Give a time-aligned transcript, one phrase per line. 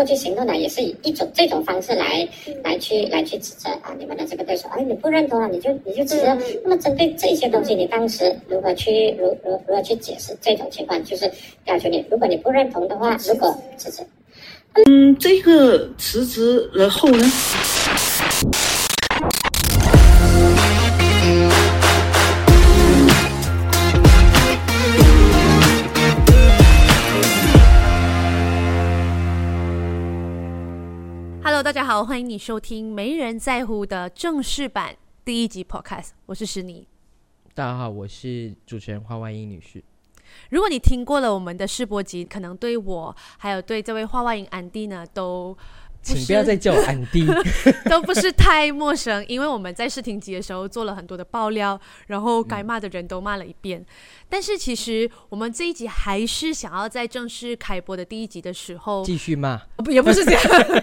[0.00, 2.26] 过去行动呢，也是以一种这种方式来
[2.64, 6.34] 来去来去指责啊你们的这个对手，哎，你不认同啊，你就你就指责。
[6.64, 11.04] 那么针对这些东西，你当时如何去如如如何去解释这种情况？
[11.04, 11.30] 就是
[11.66, 14.02] 要求你，如果你不认同的话，如果辞职。
[14.88, 17.22] 嗯，这个辞职然后呢？
[31.70, 36.84] 大家好，欢迎你收听《没人在乎》的正式版第一集 Podcast，我是石妮。
[37.54, 39.80] 大家好，我是主持人花外音女士。
[40.48, 45.56] 如果你听过了我们的试播集，可能对我还有对这位花外音安迪呢都。
[46.02, 47.26] 请不要再叫我安迪，
[47.90, 53.84] 都不是太陌生，因为我们在试听集的时候做了很多的爆料，然后该骂的人都骂了一遍。
[54.28, 60.42] 但是其实我们这一集还是想要在正式开播的第一集的时候继续骂，不也不是这样，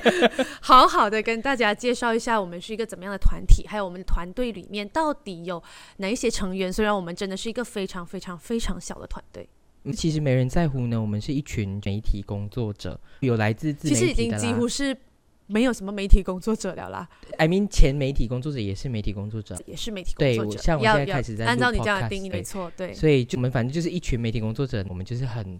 [0.61, 5.61] 好好的跟大家介绍一下我们是一个怎么样的团体，还有我们的团队里面到底有
[5.97, 6.71] 哪一些成员。
[6.71, 9.49] 虽然我们真的是一个非常非常非常小的团队，
[9.93, 11.01] 其实没人在乎呢。
[11.01, 14.95] 我们是一群媒体工作者，有来自自其实已经几乎是。
[15.47, 17.07] 没有什么媒体工作者了啦。
[17.37, 20.51] I mean，前媒体工作者也是媒体工作者，也是媒体工作者。
[20.51, 22.93] 对，像我现在开始在按照你这样的定义，没错，对。
[22.93, 25.59] 所以就我们反正就是一群媒体工作者，我们就是很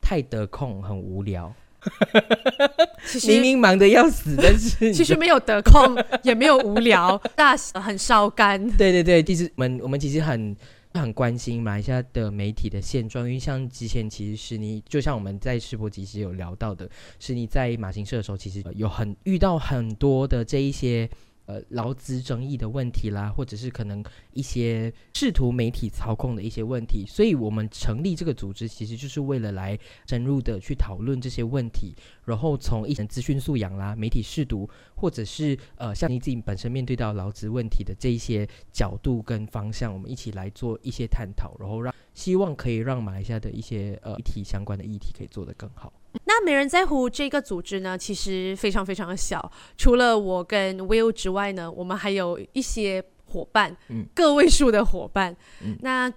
[0.00, 1.52] 太得空，很无聊。
[3.28, 8.58] 明明忙得要死，但是其实没有得空，也没有无聊，大很烧干。
[8.72, 10.56] 对对对，其实我们我们其实很。
[10.96, 21.08] 很关心马来西亚的媒体的现状，因为像之前其实是你，就像我们在世博集实有聊到的，是你在马新社的时候，其实有很遇到很多的这一些。
[21.46, 45.92] 呃，劳资争议的问题啦，或者是可能一些试图媒体操控的一些问题，所以我们成立这个组织，其实就是为了来深入的去讨论这些问题，然后从一些资讯素养啦、媒体试读，或者是呃，像你自己本身面对到劳资问题的这一些角度跟方向，我们一起来做一些探讨，然后让希望可以让马来西亚的一些呃议题相关的议题可以做得更好。
[46.24, 49.52] 那没人在乎这个组织呢，其实非常非常的小。
[49.76, 55.36] 除了我跟 Will 之外呢，我们还有一些伙伴，嗯，个位数的伙伴。
[55.62, 56.10] 嗯，那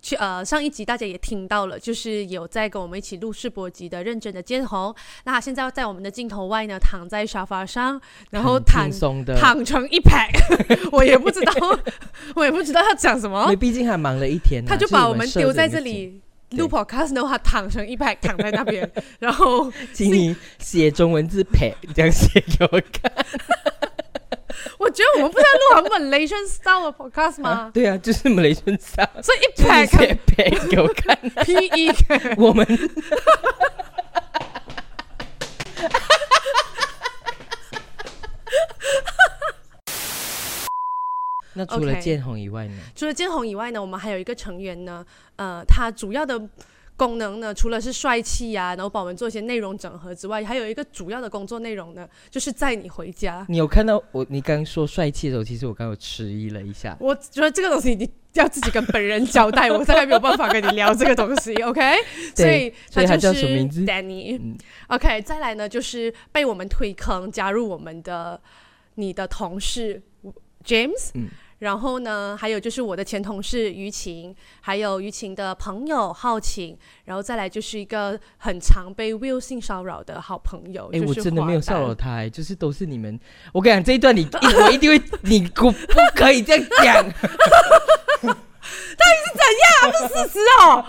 [0.00, 4.92] 去呃上一集大家也听到了，就是有在跟我们一起录试播集的认真的建宏。
[5.24, 8.90] 那现在在我们的镜头外呢，躺在沙发上，然后躺
[9.38, 10.28] 躺成一排，
[10.90, 11.52] 我也不知道，
[12.34, 13.42] 我也不知道他讲什么。
[13.46, 16.20] 因为毕竟还忙了一天，他就把我们丢在这里。
[16.56, 23.12] 录 podcast 的话，躺成一排躺在那边， 然后请你写中文字陪这样写给我看。
[24.78, 27.70] 我觉得我们不是要录很 Malaysian style 的 podcast 吗？
[27.72, 31.16] 对啊，就是 Malaysian style，所以一排写陪给我看。
[31.44, 31.92] P E，
[32.36, 32.66] 我们。
[41.54, 42.74] 那除了建宏以外呢？
[42.94, 45.04] 除了建宏以外呢，我们还有一个成员呢，
[45.36, 46.40] 呃，他主要的
[46.94, 53.44] 功能呢，除了是帅气呀，然后帮我们做一些内容整合之外，还有一个主要的工作内容呢，就是载你回家。
[53.48, 54.24] 你有看到我？
[54.28, 56.96] 你刚刚说帅气的时候，其实我刚有迟疑了一下。
[57.00, 61.54] 我觉得这个东西你要自己跟本人交代，我大概没有办法跟你聊这个东西。
[61.64, 61.82] OK，
[62.36, 62.72] 所以
[63.06, 64.56] 他叫什么名字？Danny。
[64.88, 68.40] OK，再来呢，就是被我们推坑加入我们的
[68.94, 70.00] 你的同事
[70.64, 71.10] James。
[71.14, 71.28] 嗯。
[71.62, 80.90] 然后呢，还有就是我的前同事于晴，还有于晴的朋友浩晴，然后再来就是一个很常被 Will 性骚扰的好朋友。
[80.92, 83.16] 哎，我真的没有骚扰他，就是都是你们。
[83.52, 84.28] 我跟你讲这一段，你
[84.60, 86.96] 我一定会，你不不可以这样讲。
[88.22, 89.92] 到底是怎样？
[90.00, 90.84] 是事实哦。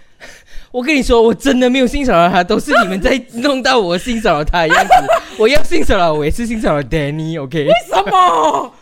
[0.72, 4.92] 我跟你说，我真的没有性骚扰他，都是你们在弄到我性骚扰他的样子。
[5.36, 7.66] 我要性骚扰，我也是性骚扰 Danny，OK？
[7.66, 8.72] 为什么？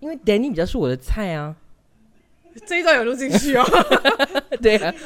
[0.00, 1.56] 因为 Danny 比较是我的菜啊，
[2.66, 3.64] 这一段有录进去哦。
[4.62, 4.94] 对啊。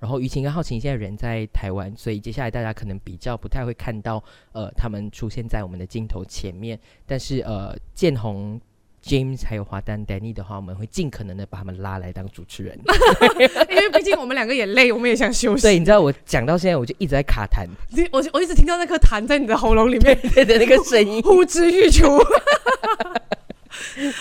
[0.00, 6.76] 然后于晴跟浩晴现在人在台湾，所以接下来大家可能比较不太会看到呃他们出现在我们的镜头前面。
[7.06, 8.60] 但是呃建宏、
[9.04, 12.78] James 还有华丹、Danny 的话，我们会尽可能的把他们拉来当主持人，
[13.68, 15.62] 因为毕竟我们两个也累，我们也想休息。
[15.62, 17.66] 对，你知道我讲到现在，我就一直在卡痰，
[18.12, 20.16] 我我一直听到那颗痰在你的喉咙里面
[20.46, 22.06] 的那个声音呼之欲出。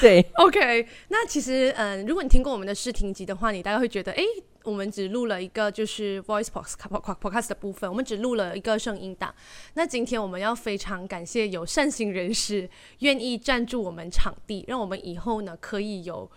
[0.01, 4.23] 对，OK，那其实嗯，如果你听过我们的试听集的话，你大概会觉得，哎。
[4.63, 9.33] 我们只录了一个就是 voice podcast 的部分，我们只录了一个声音档。
[9.73, 12.69] 那今天我们要非常感谢有善心人士
[12.99, 16.29] 愿意赞助我们场地，让我们以后呢可以有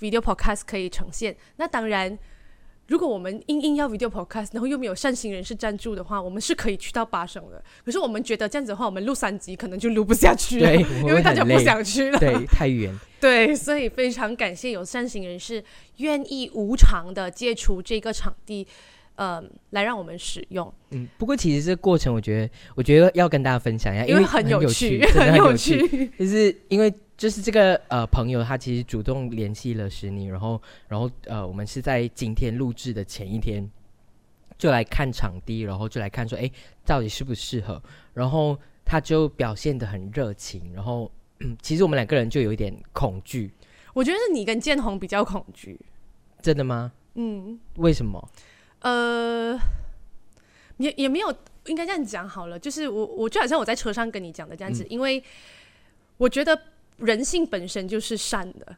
[0.00, 1.36] video podcast 可以呈现。
[1.56, 2.18] 那当然，
[2.88, 7.62] 如果我们硬硬要 video podcast，然后又没有善心人士赞助的话，我们是可以去到八省的。
[7.84, 10.74] 可是我们觉得这样子的话，我们录三集可能就录不下去了，
[11.06, 12.18] 因为大家不想去了。
[12.18, 12.92] 对，太远。
[13.20, 15.62] 对，所以非常感谢有善心人士
[15.98, 18.66] 愿意无偿的借出这个场地，
[19.16, 26.10] 呃，来让我们使用，嗯，不过其实这个过程，我觉得，我觉得要跟大家分享一下，因为 很有趣，很有趣。
[26.18, 33.70] 就是因为就是这个呃朋友，他其实主动联系了石妮，然后然后呃，我们是在今天录制的前一天
[34.56, 36.50] 就来看场地，然后就来看说，哎，
[36.86, 37.82] 到底适不适合？
[38.14, 41.12] 然后他就表现的很热情，然后。
[41.62, 43.48] 其实我们两个人就有一点恐惧，
[43.94, 45.78] 我觉得是你跟建宏比较恐惧，
[46.42, 46.90] 真的吗？
[47.14, 48.28] 嗯，为什么？
[48.80, 49.56] 呃，
[50.78, 51.32] 也也没有，
[51.66, 55.22] 应该这样讲好了，就是我我就好像我在车上跟你讲的这样子，因为
[56.16, 56.60] 我觉得
[56.98, 58.76] 人性本身就是善的，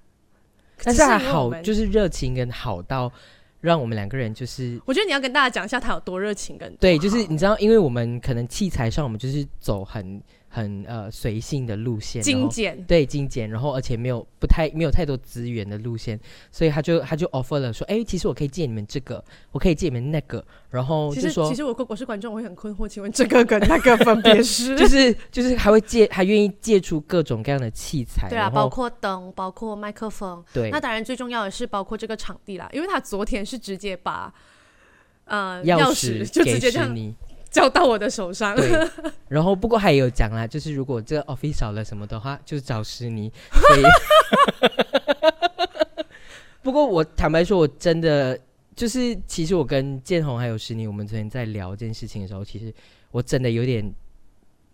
[0.82, 3.12] 但是还好，就是热情跟好到
[3.60, 10.22] 让我们两个人就是，我觉得你要跟大家讲一下他有多热情跟对，就是你知道，因为我们可能器材上我们就是走很。
[10.52, 16.18] 很呃随性的路线，精简对精简，然后而且没有不太没有太多资源的路线，
[16.50, 24.74] 所以他就他就 offer 了说，哎，其实我可以借你们这个，我可以借你们那个，然后就说，其实我我是观众，我会很困惑，请问这个跟那个分别是？
[24.76, 34.34] 就是就是还会借，还愿意借出各种各样的器材，对啊，包括灯，包括麦克风，对，那当然最重要的是包括这个场地啦，因为他昨天是直接把
[35.26, 37.14] 呃钥匙就直接让你。
[37.52, 38.56] 交到我的手上。
[39.28, 43.30] 然后不过还有讲啦，就是如果这个 office 少了什么的话，就找石泥。
[43.52, 43.82] 所以，
[46.62, 48.38] 不过我坦白说，我真的
[48.76, 52.72] 就是，其实我跟建宏还有石泥，我们昨天在聊这件事情的时候，其实
[53.10, 53.92] 我真的有点，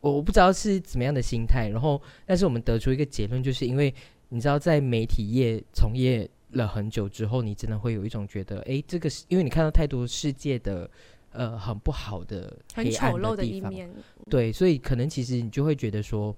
[0.00, 1.68] 我我不知道是怎么样的心态。
[1.70, 3.92] 然后，但是我们得出一个结论，就是因为
[4.28, 10.90] 你知道，在媒体业从业了很久之后，你真的会有一种觉得，哎，这个是因为你看到太多世界的。
[11.36, 13.92] 呃，很不好的、很丑陋的一面，
[14.30, 16.34] 对，所以可能其实你就会觉得说，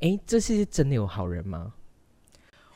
[0.00, 1.72] 哎，这是真的有好人吗？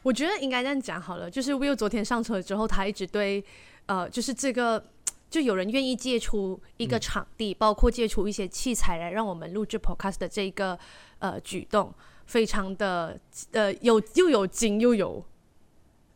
[0.02, 3.44] 我觉得应该这样讲好了，就是 Will 昨天上车之后，他一直对，
[3.86, 4.82] 呃，就是这个，
[5.28, 10.78] 就有人愿意借出一个场地，包括借出一些器材来让我们录制 Podcast 的这个
[11.18, 11.92] 呃举动，
[12.24, 13.20] 非常的
[13.52, 15.24] 呃有又有惊又有，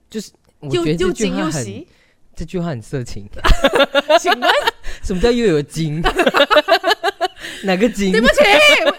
[0.08, 0.32] 就是
[0.70, 1.86] 又又惊又喜。
[2.36, 3.28] 这句话很色情，
[4.18, 4.50] 请问
[5.02, 6.00] 什么叫又有金？
[7.64, 8.12] 哪个金？
[8.12, 8.34] 对不起，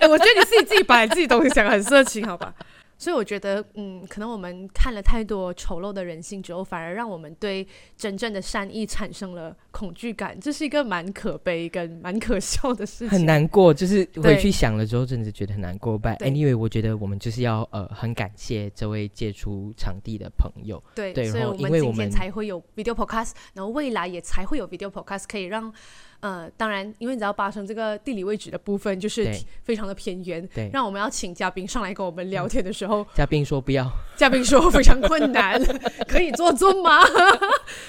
[0.07, 2.53] 我觉得你自己自己把你自己东西想很色情，好吧？
[3.01, 7.67] 所以我觉得，嗯，可能我们看了太多丑陋的人性之后，反而让我们对
[7.97, 13.09] 真正的善意产生了恐惧感，这是一个蛮可悲跟蛮可笑的事情。
[13.09, 15.99] 很难过，就是回去想了之后，真的觉得很难过。
[15.99, 20.83] But anyway，我觉得我们就是要呃，很感谢这位借出场地的朋友。
[20.93, 25.73] 对，对，所以我们今天才会有 video podcast，然后未来也才会有 video podcast，可以让。
[26.21, 29.31] 呃，当然，因为你知道巴生这个地理位置的部分就是
[29.63, 35.59] 非常的偏远，对，让我们要请嘉宾上来跟我们聊天的时候， 嘉宾说不要， 嘉宾说非常困难，
[36.07, 36.99] 可以做做吗？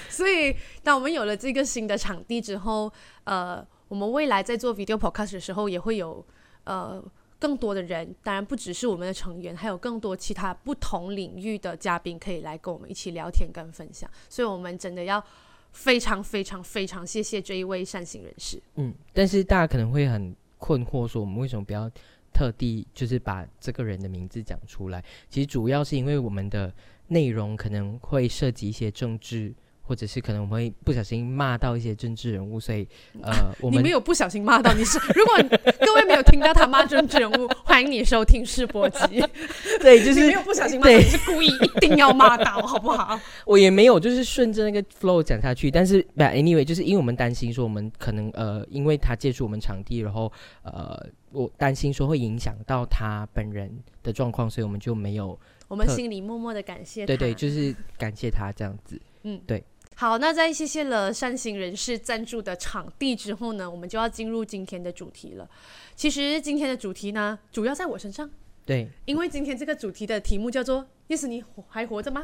[0.09, 2.91] 所以，当我们有了这个新的场地之后，
[3.25, 6.25] 呃，我们未来在做 video podcast 的时候，也会有
[6.63, 7.03] 呃
[7.37, 15.23] 更多的人，当然不只是我们的成员，还有更多其他不同领域的嘉宾可以来跟我们一起聊天跟分享，所以我们真的要。
[15.73, 18.61] 非常非常非常谢谢这一位善行人士。
[18.75, 21.91] 嗯，但是大家可能会很困惑，说我们为什么不要
[22.31, 25.03] 特地就是把这个人的名字讲出来？
[25.29, 26.73] 其实主要是因为我们的
[27.07, 29.53] 内容可能会涉及一些政治。
[29.85, 32.87] 或者是可能我们会不小心骂到一些政治人物，所以
[33.21, 35.37] 呃，我们你没有不小心骂到，你是 如果
[35.85, 39.21] 各位没有听到他骂政治人物，欢迎你收听试播集。
[39.81, 43.19] 对，就是没有不小心骂，你是故意一定要骂到，好不好？
[43.45, 45.69] 我也没有，就是顺着那个 flow 讲下去。
[45.69, 50.31] 但是，but anyway，就是因为我们担心说，我们可能呃，因为他借助我们场地，然后
[50.63, 50.97] 呃，
[51.31, 53.69] 我担心说会影响到他本人
[54.01, 55.37] 的状况，所以我们就没有。
[55.67, 57.05] 我们心里默默的感谢。
[57.05, 58.99] 对对，就是感谢他这样子。
[59.23, 59.63] 嗯，对。
[59.95, 65.49] 好，那在谢谢了善行人士赞助的场地之后呢，我们就要进入今天的主题了。
[65.95, 68.29] 其实今天的主题呢，主要在我身上。
[68.65, 72.23] 对，因为今天这个主题的题目叫做 “Yes，你还活着吗？”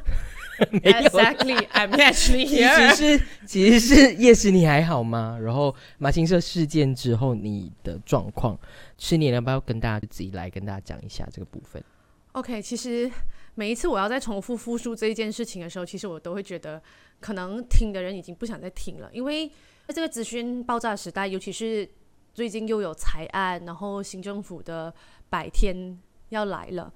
[0.71, 2.95] Exactly，I'm actually here。
[2.95, 5.37] 其实是，其实是 Yes，你还好吗？
[5.41, 8.57] 然后马青社事件之后你的状况，
[8.97, 11.83] 是你要不要跟大家自己来跟大家讲一下这个部分
[12.31, 13.11] ？OK，其实
[13.55, 16.81] 每一次我要再重复复述这一件事情的时候，其实我都会觉得。
[17.21, 19.45] 可能听的人已经不想再听了，因为
[19.85, 21.85] 在这个资讯爆炸时代，尤其是
[22.33, 24.93] 最近又有财案，然后新政府的
[25.29, 26.93] 百天要来了，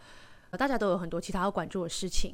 [0.52, 2.34] 大家都有很多其他要关注的事情。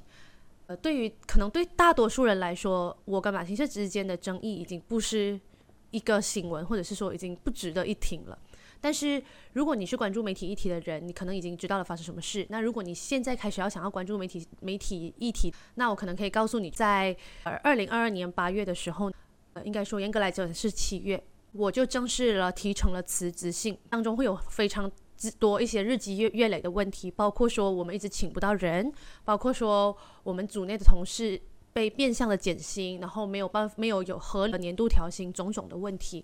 [0.67, 5.41] 呃，对于可能对大多数人来说，我跟马新社之间的争议已经不是
[5.89, 8.37] 一个新闻，或者是说已经不值得一听了。
[8.81, 9.21] 但是
[9.53, 12.45] 如果你是关注媒体议题的人，你可能已经知道了发生什么事。
[12.49, 19.11] 那如果你现在开始要想要关注媒体媒体议题，那我可能可以告诉你，在呃二零二二年八月的时候，
[19.53, 24.91] 呃，应该说严格来讲是七月，我就正式了提成了辞职信，当中会有非常。
[25.37, 28.89] 多一些日积月月累的问题，包括说我们一直请不到人，
[29.25, 29.93] 包括说
[30.23, 31.37] 我们组内的同事
[31.73, 36.23] 被变相的减薪，然后没有办法没有有合理的年度调薪，种种的问题。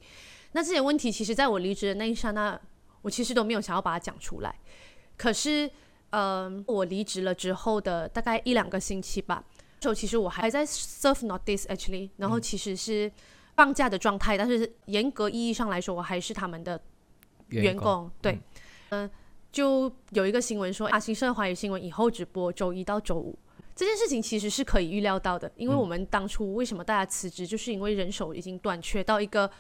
[0.56, 2.58] 那这些问题，其实在我离职的那一刹那，
[3.02, 4.56] 我其实都没有想要把它讲出来。
[5.18, 5.70] 可是，
[6.12, 9.44] 嗯，我离职了之后的大概一两个星期吧，
[9.82, 13.12] 时候其实我还在 serve notice actually，然后其实是
[13.58, 16.82] 放假的状态，但是严格意义上来说，我还是他们的
[17.50, 18.40] 员工，对。
[18.92, 19.10] 嗯，
[19.52, 23.38] 就有一个新闻说，阿新社华语新闻以后直播周一到周五，
[23.76, 29.52] 这件事情其实是可以预料到的，因为我们当初为什么大家辞职，就是因为人手已经短缺到一个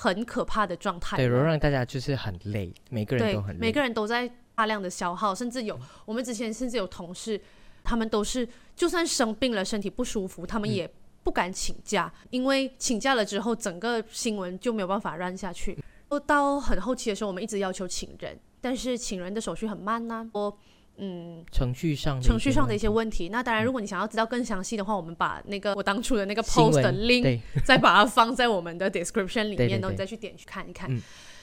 [0.00, 7.40] 很可怕的状态，对，让大家就是很累，每个人都很累，每个人都在大量的消耗，甚至有我们之前甚至有同事，
[7.82, 10.88] 他们都是就算生病了，身体不舒服，他们也
[11.24, 15.76] 不敢请假，因为请假了之后，整个新闻就没有办法让下去。
[16.24, 18.38] 到很后期的时候，我们一直要求请人。
[18.60, 20.56] 但是请人的手续很慢呢，我
[20.98, 23.28] 嗯，程序上程序上的一些问题。
[23.28, 30.90] 那当然，如果你想要知道更详细的话，我们把那个我当初的那个 post 的 link 再把它放在我们的 description 里面，然后你再去点去看一看。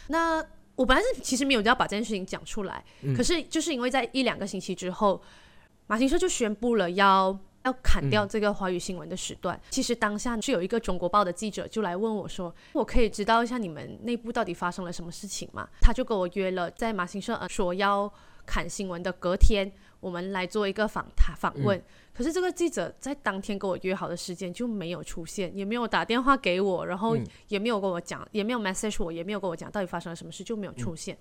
[0.08, 0.44] 那
[0.76, 2.84] 我本来是其实没有要把这件事情讲出来，
[3.16, 5.22] 可是就是因为在一两个星期之后，
[5.88, 7.38] 马新社就宣布了要。
[7.66, 9.60] 要砍掉这个华语新闻的时段。
[9.72, 18.08] 其实当下是有一个中国报的记者就来问我说：“我可以知道一下你们内部到底发生了什么事情吗？”他就跟我约了在马新社说要
[18.46, 21.82] 砍新闻的隔天，我们来做一个访谈访问。
[22.14, 27.18] 可是这个记者在当天跟我约好的时间就没有出现，也没有打电话给我，然后
[27.50, 31.18] 也没有跟我讲，也没有 message 我，也没有跟我讲到底发生了什么事，就没有出现。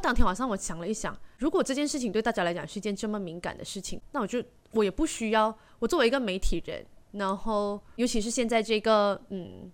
[0.00, 5.54] 当天晚上我想了一想，如果这件事情对大家来讲是一件这么敏感的事情，那我就我也不需要。
[5.80, 9.70] 我作为一个媒体人，然后尤其是现在这个嗯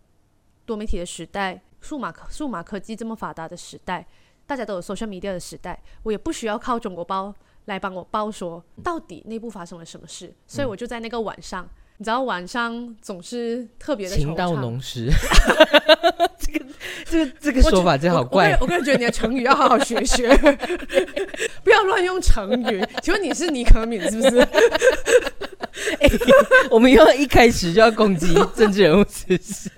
[0.65, 4.05] 多媒体的时代，数码科数码科技这么发达的时代，
[4.47, 7.35] 大家都有 social media 的时代，我也不需要靠中国包
[7.67, 15.11] 来帮我包说到底内部发生了什么事，所以我就在那个晚上，你知道晚上总是特别的情到浓时，
[16.39, 16.65] 这个
[17.07, 20.29] 这个这个说法真好怪，我个人觉得你的成语要好好学学，
[21.65, 22.85] 不要乱用成语。
[23.03, 24.47] 请问你是尼可敏是不是？
[26.71, 29.71] 我们又一开始就要攻击政治人物，是不是？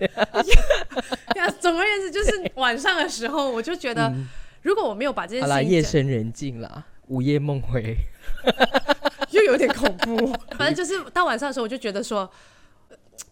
[1.60, 4.12] 总而言之，就是晚上的时候，我就觉得，
[4.66, 7.96] 如果我没有把这件事情，夜深人静啦，午夜梦回，
[9.30, 10.32] 又有点恐怖。
[10.58, 12.28] 反正就是到晚上的时候，我就觉得说。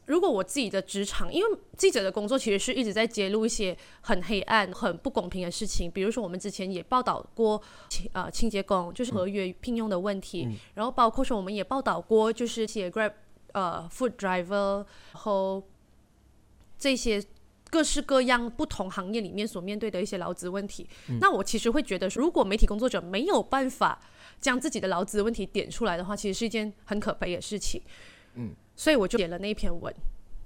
[0.07, 13.13] 如果我自己的职场，因为记者的工作其实是一直在揭露一些很黑暗、很不公平的事情，比如说我们之前也报道过清呃清洁工就是合约聘用的问题，然后包括说我们也报道过就是写 Grab
[13.53, 15.63] 呃 Food Driver，然后
[16.79, 17.23] 这些
[17.75, 20.87] 各式各样不同行业里面所面对的一些劳资问题。
[21.21, 24.01] 那我其实会觉得，如果媒体工作者没有办法
[24.41, 27.83] 将自己的劳资问题点出来的话，其实是一件很可悲的事情。
[28.35, 28.55] 嗯。
[28.77, 29.93] 所以我就写了那一篇文。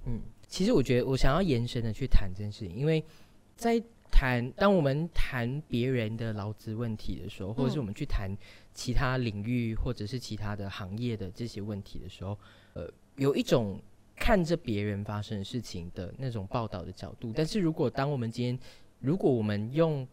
[0.07, 3.03] 嗯，其实我觉得我想要延伸的去谈这件事情，因为
[3.55, 3.79] 在
[4.11, 8.35] 谈当我们谈别人的劳资问题的时候，或者是我们去谈
[8.73, 12.35] 其他领域或者是其他的行业的这些问题的时候，
[12.73, 13.79] 呃，有一种
[14.19, 17.31] 看着别人发生的事情的那种报道的角度。
[17.33, 18.59] 但是如果当我们今天，
[18.99, 20.07] 如果我们用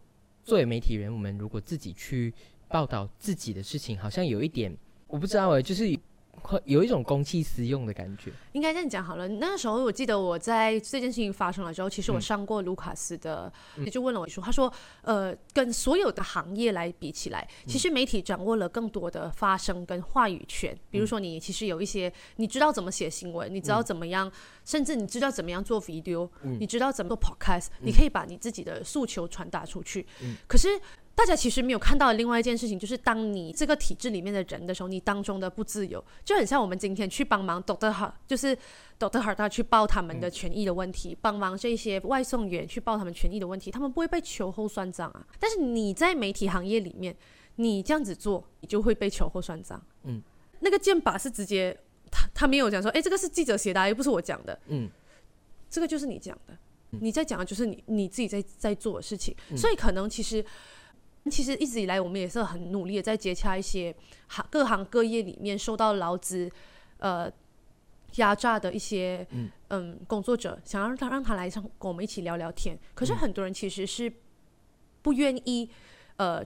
[0.45, 2.33] 作为媒体人，我们如果自己去
[2.69, 4.75] 报道自己的事情，好像有一点
[5.09, 5.99] 我不知道哎，就是。
[6.47, 9.27] 会有一种公器私用的感觉，应该这样讲好了。
[9.27, 14.73] 那个时候我记得我在这件事情发生了之后，其实我上过卢卡斯的，也就问了我说，他说，
[15.03, 20.77] 呃，跟所有的行业来比起来，其实媒体掌握了更多的发声跟话语权。
[20.89, 24.31] 比如说你其实有一些，你知道怎么写新闻，你知道怎么样，
[24.65, 30.07] 甚至你知道怎么样做 video，你知道怎么做 podcast，你可以把你自己的诉求传达出去。
[30.47, 30.69] 可是。
[31.17, 38.55] 大家其实没有看到的另外一件事情，就是当你这个体制里面的人的时候，你当中的不自由，就很像我们今天去帮忙 Doctor 哈，就是
[38.99, 45.27] Doctor 哈他去报他们的权益的问题，帮忙这些外送员去报他们权益的问题，他们不会被秋后算账啊。
[45.41, 47.17] 但是你在媒体行业里面，
[47.55, 49.83] 你这样子做，你就会被秋后算账。
[50.03, 50.23] 嗯，
[50.61, 51.75] 那个剑拔是直接，
[52.11, 54.61] 他他没有讲说，哎，这个是记者写的，又不是我讲的。
[54.67, 54.87] 嗯，
[55.71, 56.55] 这个就是你讲的，
[56.91, 60.45] 你在讲的就是你你自己在在做的事情，所以可能其实。
[61.31, 63.95] 其实一直以来，我们也是很努力的在接洽一些
[64.29, 66.51] 行各行各业里面受到劳资
[66.99, 67.31] 呃
[68.17, 69.27] 压榨的一些
[69.71, 72.79] 嗯工作者，想要让他让他来上跟我们一起聊聊天。
[72.95, 74.13] 可是很多人其实是
[75.03, 75.69] 不愿意
[76.17, 76.45] 呃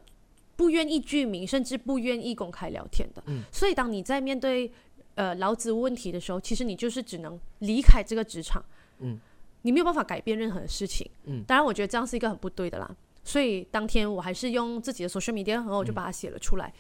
[0.57, 3.23] 不愿意具名，甚至不愿意公开聊天的。
[3.53, 4.71] 所以当你在面对
[5.15, 8.65] 呃劳资问题的时候，其实你就是只能离开这个职场。
[8.99, 9.19] 嗯，
[9.63, 11.09] 你没有办法改变任何事情。
[11.25, 12.97] 嗯，当然我觉得这样是一个很不对的啦。
[13.23, 16.73] 所以当天我还是用自己的 social media，然后我就把它写了出来。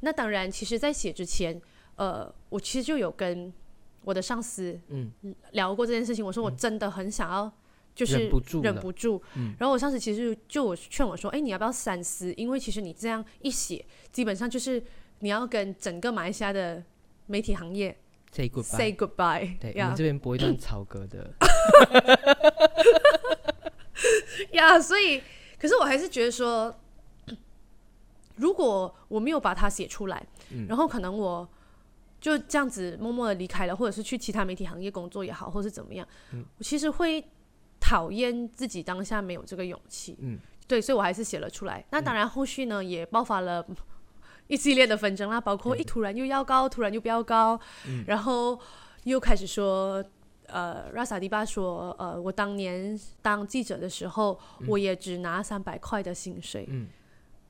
[0.00, 1.58] 那当然，其实，在写之前，
[1.96, 3.50] 呃，我其实就有跟
[4.02, 5.10] 我的上司嗯
[5.52, 6.22] 聊过这件事情。
[6.22, 7.50] 我说我真的很想要，
[7.94, 9.22] 就是忍不住，忍不住。
[9.58, 12.34] 然后我上司其实就我劝我说：“哎，你要不要三思？
[12.34, 13.82] 因为其实你这样一写，
[14.12, 14.82] 基本上就是
[15.20, 16.84] 你要跟整个马来西亚的
[17.26, 17.96] 媒体行业
[18.30, 18.76] say goodbye。
[18.76, 19.58] say goodbye。
[19.58, 21.32] 对，我们这边播一段草歌的。
[24.52, 25.22] 呀，所以。
[25.58, 26.74] 可是我还是觉得说，
[28.36, 30.26] 如果我没有把它写出来，
[30.68, 31.48] 然后可能我
[32.20, 36.06] 就这样子默默的离开了，或者是去其他媒体行业工作也好，或是怎么样，
[36.58, 37.24] 我其实会
[37.78, 40.16] 讨厌自己当下没有这个勇气。
[40.20, 41.84] 嗯，对，所以我还是写了出来。
[41.90, 43.66] 那当然，后续呢也爆发了
[44.48, 47.58] 一系列的纷争啦，包括一突然又要高，突然又不要高，
[48.06, 48.58] 然后
[49.04, 50.04] 又开始说。
[50.46, 56.66] 呃，拉萨迪巴说，呃，我当年当记者的时候，我也只拿三百块的薪水。
[56.68, 56.88] 嗯，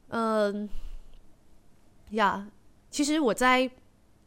[0.09, 0.69] 嗯，
[2.11, 2.47] 呀，
[2.91, 3.71] 其实我在，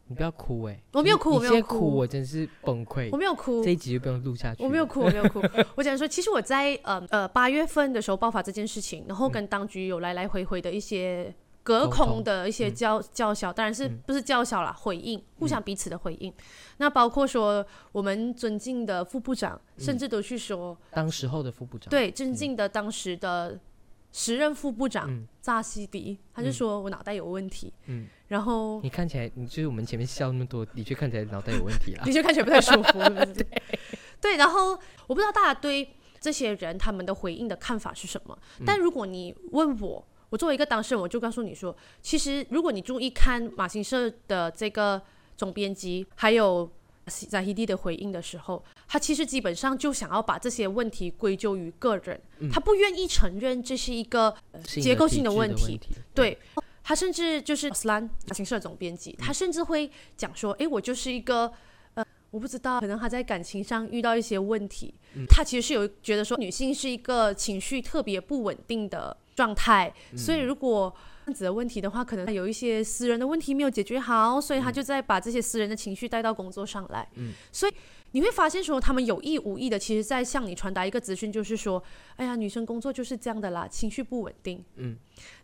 [0.08, 4.64] 你不要哭哎，我没有哭，我没有哭，我真是崩溃，我没有哭，这一集就不用录下去。
[4.64, 5.42] 我没有哭，我没有哭，
[5.76, 11.34] 我讲说，其实我在呃呃八月份的时候爆发这件事情，然后跟当局有来来回回的一些。
[11.68, 16.34] 隔空的一些叫叫嚣，当然是不是叫嚣啦，回应，互相彼此的回应。
[16.78, 23.60] 那包括说我们尊敬的副部长，甚至都去说，当时候的副部长，对，尊敬的当时的
[24.14, 27.74] 时任副部长扎西迪，他就说我脑袋有问题。
[27.88, 33.00] 嗯，然后你看起来，你就是我们前面笑那么多，的确看起来脑袋有问题啊， 的确看起来不太舒服，
[33.36, 33.46] 对。
[34.22, 34.38] 对。
[34.38, 34.70] 然后
[35.08, 40.08] 我不知道大家对这些人他们的回应的看法是什么，但如果你问我。
[40.30, 45.02] 我作为一个当事人，我就告诉你说，其实如果你注意看马新社的这个
[45.36, 46.70] 总编辑，还有
[47.06, 52.20] 在 h 地的回应的时候，他其实基本上就想要把这些问题归咎于个人，
[52.52, 55.80] 他不愿意承认这是一个结构性的问题。
[56.14, 56.38] 对，
[56.84, 61.52] 他甚至就是 Slan 马新社总编辑，他甚至会讲说，哎，我就是一个。
[62.30, 64.94] 我不知道，可能他在感情上遇到一些问题，
[65.30, 70.94] 他其实是有觉得说女性是一个情绪特别不稳定的状态，所以如果
[71.26, 77.08] 这样子的问题的话，可能有一些私人的问题没有解决好，所以他就在把这些私人的情绪带到工作上来，
[77.54, 77.74] 所以。
[78.12, 81.84] 你会发现说，他们有意无意的，其实在向你传达一个资讯，就是说，
[82.16, 84.64] 哎呀，女生工作就是这样的啦，情绪不稳定。
[84.78, 84.96] 嗯，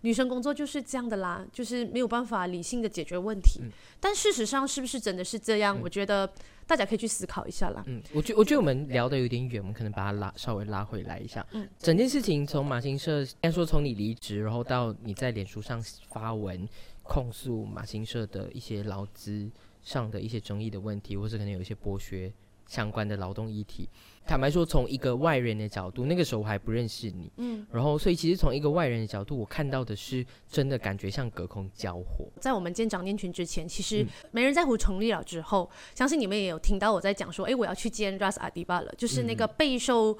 [0.02, 3.60] 女生工作就是这样的啦，就是没有办法理性的解决问题。
[4.00, 5.78] 但事实上是不是真的是这样？
[5.84, 6.28] 我觉得
[6.68, 7.84] 大家可以去思考一下啦。
[7.88, 11.46] 嗯，我觉我觉得我们聊的有点远，我们可能把它拉稍微拉回来一下。
[11.52, 16.68] 嗯，整件事情从马新社，应该说从你离职，然后到你在脸书上发文
[17.02, 22.32] 控诉马新社的一些劳资上的一些争议的问题，或是可能有一些剥削。
[22.66, 23.88] 相关的劳动议题，
[24.26, 32.26] 坦白说，从一个外人的角度，那个时候我还不认识你，嗯，然后所以其实从一个外人的角度，我看到的是真的感觉像隔空交火。
[32.40, 40.18] 在我们建长念群之前，其实没人在乎成立了之后，相信你们也有听到我在讲说，哎，我要去见 Ras Adiba 了，就是那个备受。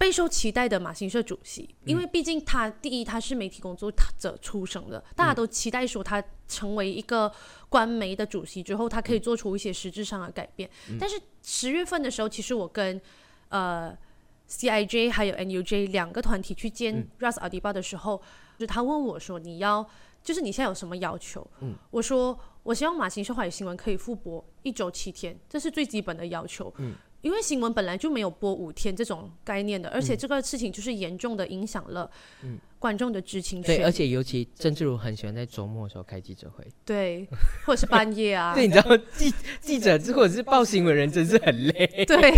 [0.00, 7.30] 备受期待的马新社主席，因为毕竟他第一他是媒体工作者出身的，大家都期待说他成为一个
[7.68, 10.70] 官媒的主席之后，他可以做出一些实质上的改变。
[10.98, 12.98] 但是十月份的时候，其实我跟
[13.50, 13.94] 呃
[14.48, 18.16] CIJ 还有 NUJ 两个团体去见 Ras Adiba 的时候，
[18.56, 19.86] 就是他问我说：“你要
[20.24, 21.46] 就是你现在有什么要求？”
[21.92, 26.72] 我说：“我希望马新社华语新闻可以复播一周七天，这是最基本的要求。”
[27.22, 32.10] 因为新闻本来就没有播五天这种概念的，而且这个事情就是严重的影响了
[32.78, 33.76] 观众的知情权。
[33.76, 37.28] 对，而且尤其郑志如很喜欢在周末的时候开记者会，对，
[37.66, 38.52] 或者是半夜啊。
[38.56, 39.30] 对，你知道记
[39.60, 42.04] 记者或者是报新闻人真是很累。
[42.06, 42.32] 对，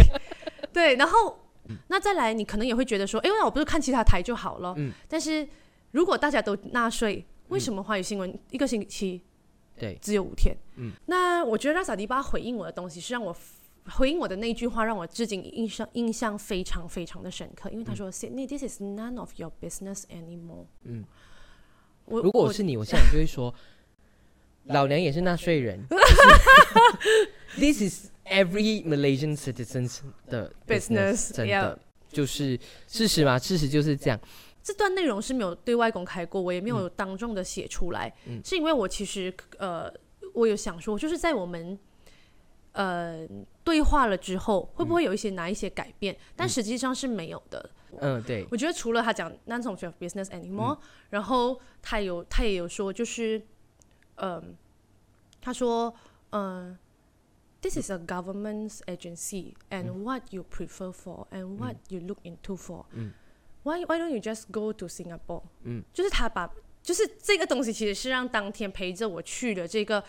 [0.73, 1.39] 对，然后
[1.87, 4.75] 那再来，你可能也会觉得说，哎，那我不是看其他台就好了。
[4.79, 4.91] 嗯。
[5.09, 5.47] 但是
[5.93, 9.23] 如果大家都纳税，为什么华语新闻一个星期
[9.79, 10.57] 对只有五天？
[10.77, 10.91] 嗯。
[11.07, 13.37] 那我觉得让萨迪巴回应我的东西是让我。
[13.87, 21.05] 回应我的那句话让我至今印象印象非常非常的深刻，因为他说：“Sydney, this is none of your business anymore。”嗯，
[22.05, 23.53] 我如果我是你，我现在就会说
[24.67, 25.85] ：“老娘也是纳税人。
[27.59, 31.77] ”This is every Malaysian citizens 的 business，真的
[32.09, 33.37] 就是事实嘛？
[33.37, 34.21] 事实就是这样。
[34.63, 38.15] 这段内容是没有对外公开过，我也没有当众的写出来，
[38.45, 39.93] 是因为我其实呃，
[40.35, 41.77] 我有想说，就是在我们。
[42.73, 43.27] 呃
[43.65, 46.17] 对话了之后，会不会有一些哪一些改变？
[46.35, 47.71] 但实际上是没有的。
[48.01, 50.79] 嗯，对，我觉得除了他讲 none of business anymore，、
[51.11, 53.43] 然后他有他也有说，就是
[54.17, 54.57] 嗯、
[55.41, 55.95] 他说
[56.31, 56.79] 嗯、
[57.61, 62.87] This is a government's agency, and what you prefer for, and what you look into for.
[63.63, 65.43] Why why don't you just go to Singapore?
[65.63, 66.51] 嗯，就是他把
[66.83, 70.03] 就是这个东西其实是让当天陪着我去的这个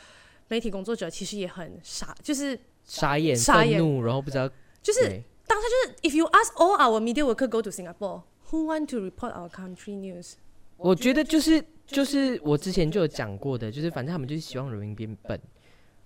[0.53, 3.79] 媒体工作者其实也很傻，就是傻眼、傻眼。
[3.79, 4.47] 怒，然后不知道，
[4.83, 5.01] 就是
[5.47, 9.49] 当下就是 if you ask all our media worker go to Singapore, who want to report our
[9.49, 10.33] country news?
[10.77, 15.39] 我觉得就是就是我之前就有讲过的，就是反正他们就是希望人民变笨，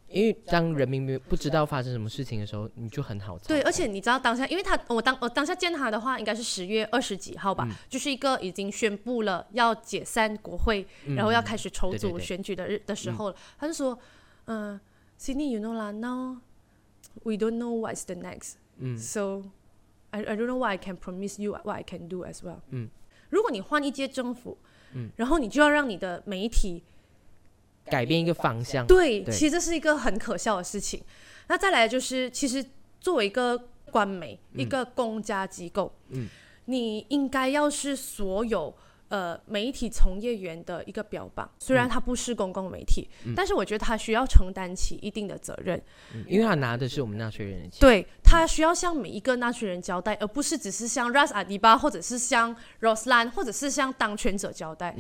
[0.08, 13.98] 因为当人民没不知道发生什么事情的时候，你就很好操对，而且你知道当下，因为他我当我当下见他的话，应该是十月二十几号吧，就是一个已经宣布了要解散国会，然后要开始筹组选举的日的时候，他就说，
[14.48, 14.80] 嗯、
[15.18, 16.38] s y d n e y you know 啦，now
[17.24, 19.44] we don't know what's the next，嗯 so
[20.12, 22.60] I I don't know what I can promise you, what I can do as well。
[22.70, 22.90] 嗯，
[23.30, 24.58] 如果你换一届政府，
[24.94, 26.84] 嗯，然后你就要让你的媒体
[27.86, 28.86] 改变一个方向。
[28.88, 31.04] 对，对其实这是一个很可笑的事情。
[31.48, 32.66] 那再来就是，其实
[33.00, 36.28] 作为一个官媒、一个公家机构，嗯，
[36.66, 38.74] 你应该要是所有
[39.10, 41.50] 呃媒体从业员的一个标榜。
[41.60, 45.82] 虽然他不是公共媒体，但是我觉得他需要承担起一定的责任。
[46.14, 47.80] 嗯因为他拿的是我们纳税人的钱。
[47.80, 54.96] 对他需要向每一个纳税人交代，而不是只是向 Ras 阿迪巴，或者是向 Roslan，或者是向当权者交代。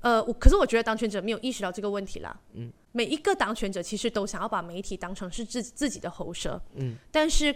[0.00, 2.38] 呃，我可是我觉得当权者没有意识到这个问题啦。
[2.52, 6.60] 嗯，每一个当权者其实都想要把媒体当成是自自己的喉舌。
[6.74, 7.54] 嗯，但是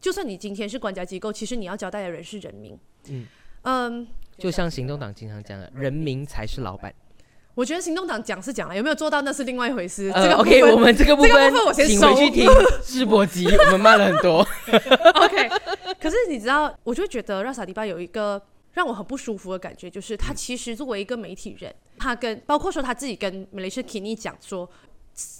[0.00, 2.78] 就算你今天是官家机构，其实你要交代的人是人民。
[3.08, 3.26] 嗯
[3.62, 4.06] 嗯，
[4.40, 6.92] 就像行动党经常讲的，人民才是老板。
[7.54, 10.10] 我觉得行动党讲是讲了，有没有做到那是另外一回事。
[10.12, 12.48] 这呃个部，OK，分我们这个部这个分部分我先请回收去听
[12.82, 14.38] 世博集，我们慢了很多。
[15.20, 15.48] OK，
[16.00, 18.40] 可是你知道，我就会觉得让萨迪巴有一个
[18.72, 24.70] 让我很不舒服的感觉，就是他其实作为一个媒体人，他跟包括说他自己跟马来西亚 Kini 讲说，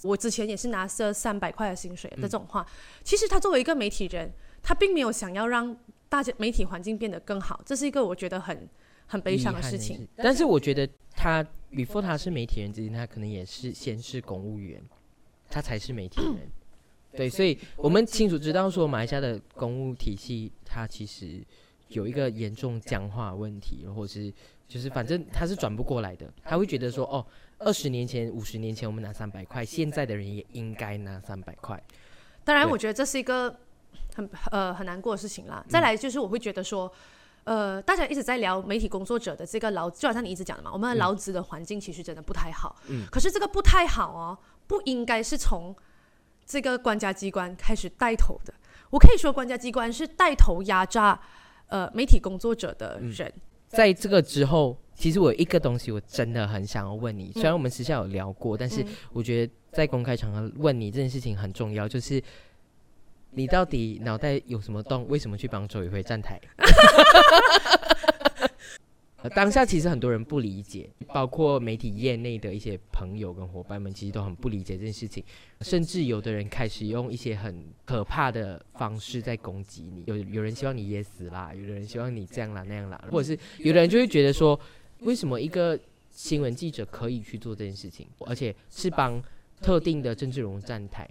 [0.03, 2.63] 我之前也是拿这三百块的薪水的这种话，
[3.03, 5.75] 其实他作为一个媒体人，他并没有想要让
[6.09, 8.69] 大家媒体环境变得更好，这是一个我觉得很
[9.11, 10.07] 很悲伤的事情。。
[10.15, 14.81] 但是我觉得他 before 他是媒体人之前，他可能也是先是公务员，
[15.49, 16.49] 他才是媒体人。
[17.13, 21.43] 对，所以我们清楚知道说，马来西亚的公务体系，它其实
[21.89, 24.33] 有一个严重僵化问题，或者是
[24.65, 26.31] 就是反正他是转不过来的。
[26.41, 27.25] 他会觉得说，哦，
[27.59, 31.83] 二十年前、五十年前我们拿三百块，现在的人也应该拿三百块。
[32.45, 33.53] 当然，我觉得这是一个
[34.15, 35.61] 很呃很难过的事情啦。
[35.67, 36.89] 再来就是我会觉得说，
[37.43, 42.75] 呃，大家一直在聊媒体工作者的这个劳，就好像你一直讲的嘛，我们的劳资的环境其实真的不太好。
[42.89, 45.75] 嗯可是这个不太好哦，不应该是从
[46.45, 48.53] 这个官家机关开始带头的。
[48.91, 51.19] 我可以说，官家机关是带头压榨
[51.67, 53.31] 呃媒体工作者的人。
[53.69, 62.21] 在这个之后，其实我有一个东西我真的很想要问你，虽然我们私下有聊过，但是嗯我觉得在公开场合问你这件事情很重要，就是
[63.31, 65.07] 你到底脑袋有什么洞？
[65.07, 66.39] 为什么去帮周宇辉站台？
[69.23, 75.23] 呃 当下其实很多人不理解，包括媒体业内的一些朋友跟伙伴们，其实都很不理解这件事情，
[75.61, 80.03] 甚至有的人开始用一些很可怕的方式在攻击你。
[80.07, 84.59] 有有人希望你噎死啦，有的人希望你这样啦那样啦，或者是 有的人就会觉得说，
[84.99, 89.21] 为什么一个新闻记者可以去做这件事情，而且是帮
[89.61, 91.07] 特定的政治人物站台？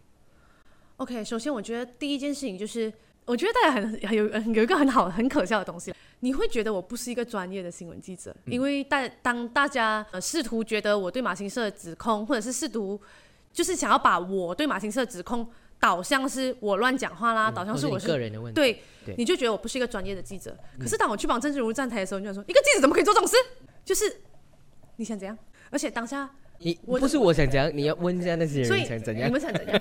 [1.00, 2.92] OK，首先我觉得第一件事情就是，
[3.24, 13.00] 我觉得大家很很有有一个很好很可笑的东西，你会觉得我不是一个专业的新闻记者，因为大当大家呃试图觉得我对马新社的指控，或者是试图
[13.50, 18.60] 就是想要把我对马新社的指控导向是我乱讲话啦，导向是我是个人的问题。
[18.60, 20.54] 对，对你就觉得我不是一个专业的记者。
[20.78, 23.36] 可是当我去帮郑志如站台的时候，你就想说，一个记者怎么可以做这种事？
[23.86, 24.20] 就是
[24.96, 25.38] 你想怎样？
[25.70, 26.28] 而且当下，
[26.62, 29.28] 你我不是我想讲，你要问一下那些所以人想怎样。
[29.28, 29.80] 你们想怎样？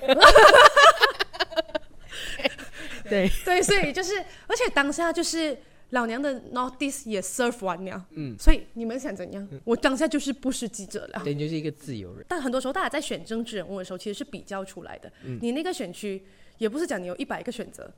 [3.08, 5.56] 对， 对，所以就是，而且当下就是
[5.90, 9.46] 老娘的 Northeast 也 serve 完了，嗯所以你们想怎样？
[9.64, 11.20] 我当下就是不是记者了。
[11.22, 12.24] 对，你就是一个自由人。
[12.28, 15.12] 但很多时候，大家在选政治人物的时候，其实是比较出来的。
[15.24, 16.22] 嗯你那个选区
[16.58, 17.92] 也不是讲你有一百个选择，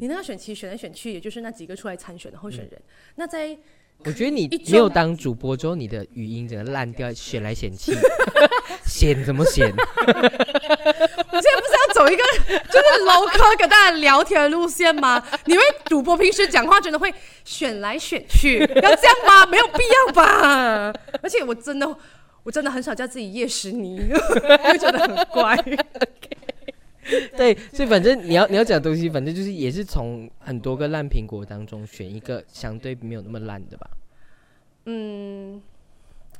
[0.00, 2.82] 你那个选区选来选去，也就是那几个出来参选的候选人。
[3.16, 3.56] 那在
[4.06, 7.92] 我觉得你一没有中当主播之后，你的语音整个烂掉，选来选去，
[8.86, 9.68] 选怎么选？
[9.74, 12.22] 我现在不是要走一个
[12.70, 15.22] 就是 local 跟大家聊天的路线吗？
[15.46, 17.12] 你们主播平时讲话真的会
[17.44, 19.46] 选来选去，要这样吗？
[19.46, 20.92] 没有必要吧。
[21.22, 21.96] 而且我真的，
[22.42, 25.56] 我真的很少叫自己叶石泥， 我觉得很怪。
[27.36, 33.90] 对，所以反正你要你要讲东西，反正就是也是从很多个烂苹果当中选一个相对没有那么烂的吧。
[34.86, 35.60] 嗯，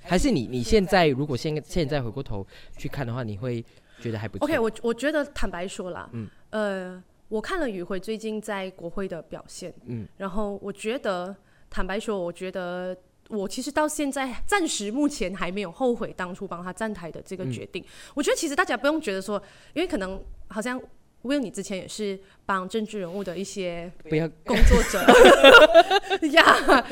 [0.02, 2.46] 还是你你现在如果现现在回过头
[2.76, 3.64] 去看的话，你会
[4.00, 4.44] 觉得还不错。
[4.46, 11.34] OK，我我觉得坦白说啦，嗯，呃，我看了宇辉最近在国会的表现，嗯，然后我觉得
[11.70, 12.96] 坦白说，我觉得。
[13.28, 17.84] 我其实到现在暂时目前还没有后悔当初帮他站台的这个决定。
[18.14, 20.80] 我觉得其实大家不用觉得说，因为可能好像
[21.22, 25.00] Will 你之前也是帮政治人物的一些不要工作者
[26.32, 26.86] 呀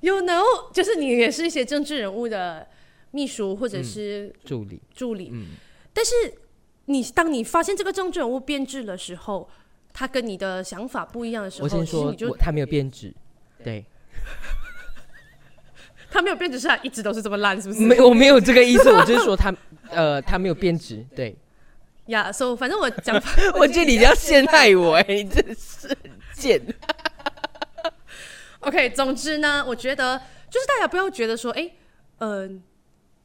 [0.00, 2.66] ，You know，就是你也是一些政治人物的
[3.12, 5.30] 秘书或者是助理助理。
[5.32, 5.50] 嗯。
[5.92, 6.12] 但是
[6.86, 9.48] 你当你发现这个政治人物变质的时候，
[9.92, 13.14] 他跟你的想法不一样的时候，我先说，他没有变质，
[13.62, 13.84] 对。
[16.16, 17.82] 他没有变质，是他一直都是这么烂，是不是？
[17.82, 19.54] 没，我没有这个意思，我就是说他，
[19.90, 21.36] 呃，他没有变质，对。
[22.06, 23.20] 呀，so 反正我讲，
[23.58, 25.94] 我觉得你要陷害我，哎，你真是
[26.32, 26.62] 贱。
[28.60, 30.16] OK，总之呢，我觉得
[30.48, 31.70] 就是大家不要觉得说，哎，
[32.18, 32.62] 嗯，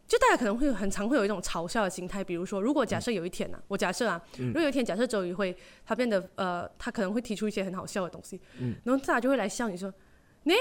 [0.07, 9.93] 就大家可能会很常会有一种嘲笑的心态，比如说，如果假设有一天呢，我假设啊，如果有一天假设周瑜会他变得呃，他可能会提出一些很好笑的东西，嗯，然后大家就会来笑你说，
[10.43, 10.53] 你。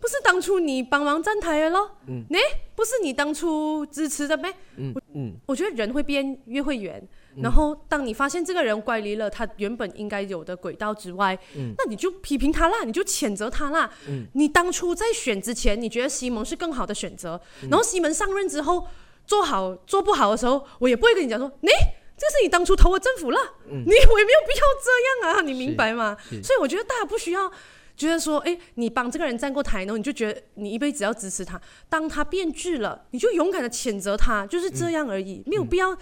[0.00, 1.90] 不是当初你帮忙站台的咯？
[2.08, 2.38] 嗯，呢，
[2.74, 4.50] 不是你当初支持的呗？
[4.76, 7.06] 嗯嗯，我觉得人会变，越会圆。
[7.42, 13.90] 然后当你发现这个人乖离了他原本应该有的轨道之外，嗯，那你就批评他啦，你就谴责他啦。
[14.08, 18.86] 嗯，你当初在选之前，你觉得西蒙是更好的选择，然后西蒙上任之后
[19.26, 21.68] 做好做不好的时候，我也不会跟你讲说，你
[22.16, 26.16] 这是你当初投的政府了，你我也没有必要这样啊，你明白吗？
[26.42, 27.52] 所以我觉得大家不需要。
[28.00, 31.60] 觉得说，哎，你帮这个人站过台呢，你就觉得你一辈子要支持他。
[31.88, 35.94] 当他变质了，你就勇敢的谴责他，就是这样而已，没有必要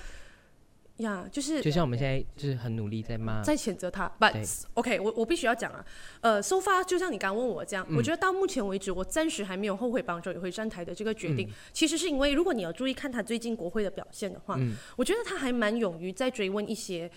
[0.99, 1.27] 呀。
[1.33, 4.09] 就是就像我们现在就是很努力在骂，在谴责他。
[4.21, 5.85] But OK，我我必须要讲啊，
[6.21, 11.49] 呃，so far 就像你刚问我这样，我觉得到目前为止，我暂时还没有后悔帮周宇辉站台的这个决定。
[11.73, 14.57] 其实是因为，如果你要注意看他最近国会的表现的话，
[14.95, 17.11] 我觉得他还蛮勇于在追问一些，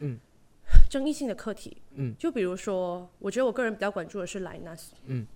[0.00, 0.18] 嗯。
[0.88, 5.26] 争议性的课题，嗯，就比如说，我觉得我个人比较关注的是莱纳斯，嗯，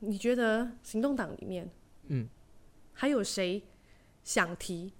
[0.00, 1.68] 你觉得行动党里面，
[2.08, 2.26] 嗯，
[2.94, 3.62] 还有谁
[4.24, 4.92] 想提、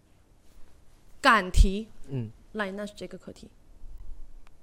[1.23, 3.49] 敢提，嗯，莱纳斯这个课题？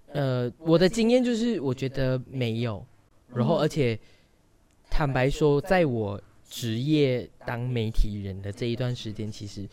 [0.10, 2.86] 呃，我的经验就是，我觉得没有，
[3.34, 4.00] 然后而且
[4.92, 9.68] 坦白说，在我职业当媒体人的这一段时间，其实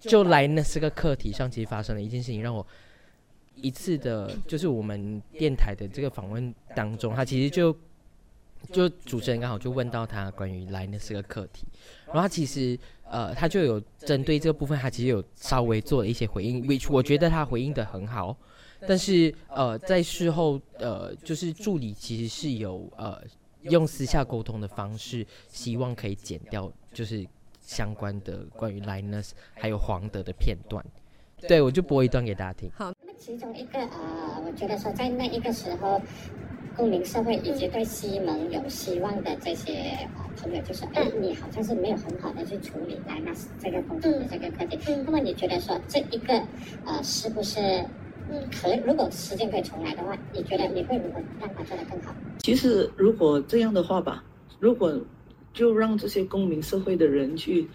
[0.00, 2.66] 就莱纳斯个课题上，其实发生了一件事情，让我。
[3.54, 7.74] 一次的，就是我们电台的这个访问当中，他其实就
[8.72, 11.66] 就主持人刚好就问到他关于 Linus 这个课题，
[12.06, 18.36] 然后他其实呃，他就有针对这个部分，他其实有稍微做了一些回应，which 我觉得他回应的很好，
[18.86, 23.22] 但是呃，在事后呃，就是助理其实是有呃
[23.62, 27.26] 用私下沟通的方式，希望可以剪掉就是
[27.60, 30.84] 相关的关于 Linus 还有黄德的片段，
[31.46, 32.70] 对我就播一段给大家听。
[32.74, 32.92] 好。
[33.26, 35.98] 其中一个呃，我觉得说在那一个时候，
[36.76, 39.72] 公民社会以及对西蒙有希望的这些
[40.14, 46.34] 呃朋友，就说：“哎，你好像是没有很好的去处理来那这个工作的这个课题。”那么你觉得说这一个
[46.84, 47.58] 呃，是不是
[48.52, 52.14] 可如果时间可以重来的话，你觉得你会如何让它做得更好？
[52.40, 54.22] 其实如果这样的话吧，
[54.60, 55.00] 如果
[55.54, 57.66] 就让这些公民社会的人去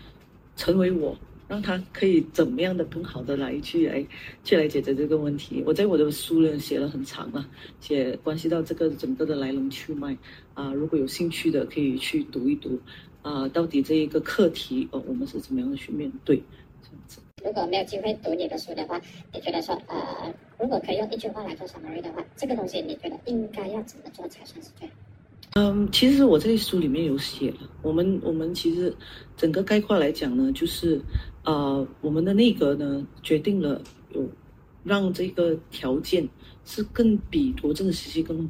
[0.55, 1.17] 成为我。
[1.49, 4.05] 让他可以怎么样的更好的来去来
[4.43, 5.63] 去来解决这个问题。
[5.65, 7.49] 我在我的书里写了很长啊，
[7.81, 10.15] 写关系到这个整个的来龙去脉
[10.53, 10.71] 啊。
[10.71, 12.79] 如果有兴趣的可以去读一读
[13.23, 16.37] 啊，到底这一个课题哦，我们是怎么样的去面对
[16.83, 17.19] 这样子。
[17.43, 19.01] 如果没有机会读你的书的话，
[19.33, 24.87] 你觉得说呃，如果可以用一句话来做 summary 的话，这个东西你觉得应该要怎么做才算是对？
[25.55, 28.95] 嗯，其实我在书里面有写了，我们我们其实
[29.35, 31.01] 整个概括来讲呢，就是。
[31.49, 33.81] 呃，我们的内阁呢决定了
[34.13, 34.23] 有
[34.83, 36.29] 让这个条件
[36.63, 38.47] 是更比国政时期更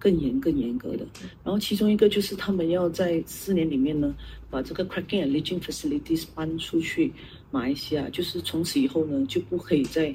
[0.00, 1.06] 更严更严格的。
[1.44, 4.12] 然后其中一个就是他们要在四年里面呢
[4.50, 7.12] 把这个 cracking and leaching facilities 搬出去
[7.52, 10.12] 马来西亚，就是从此以后呢就不可以再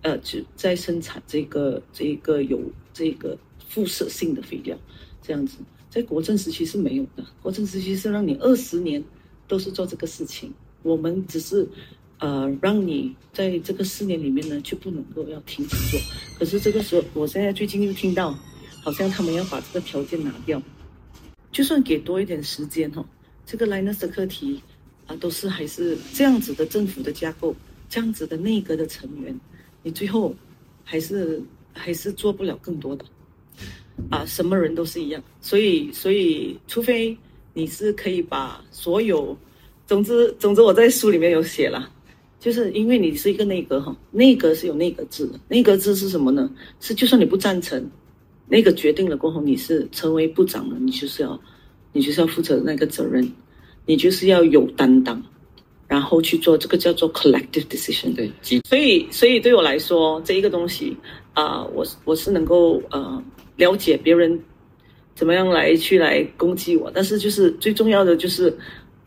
[0.00, 2.60] 呃只再生产这个这个有
[2.92, 4.76] 这个辐射性的肥料
[5.22, 7.24] 这样子，在国政时期是没有的。
[7.40, 9.00] 国政时期是让你二十年
[9.46, 10.52] 都是做这个事情。
[10.82, 11.66] 我们只是，
[12.18, 16.00] 呃，让你在这个四年里面呢，就不能够要停止做。
[16.38, 18.36] 可是这个时候，我现在最近又听到，
[18.82, 20.60] 好像他们要把这个条件拿掉，
[21.50, 23.04] 就算给多一点时间哈，
[23.46, 24.60] 这个 Linus 的课题
[25.06, 27.54] 啊，都是还是这样子的政府的架构，
[27.88, 29.38] 这样子的内阁的成员，
[29.82, 30.34] 你最后
[30.84, 31.42] 还是
[31.72, 33.04] 还是做不了更多的。
[34.10, 37.16] 啊，什么人都是一样，所以所以，除非
[37.52, 39.36] 你是可以把所有，
[39.92, 41.86] 总之总之，我在书里面有写了，
[42.40, 46.50] 就是因为你是一个内阁哈，内阁是有内阁制的，内阁制是什么呢？
[46.80, 47.90] 是就算你不赞成，
[48.48, 51.38] 那个决定了过后，你是成为部长了，你就是要
[51.92, 53.30] 你就是要负责那个责任，
[53.84, 55.22] 你就是要有担当，
[55.86, 58.16] 然后去做这个叫做 collective decision。
[58.16, 58.32] 对，
[58.64, 60.96] 所以所以对我来说，这一个东西
[61.34, 63.22] 啊，我我是能够呃。
[63.56, 64.40] 了解别人
[65.14, 68.52] 怎么样来去来攻击我，但是就是最重要的就是，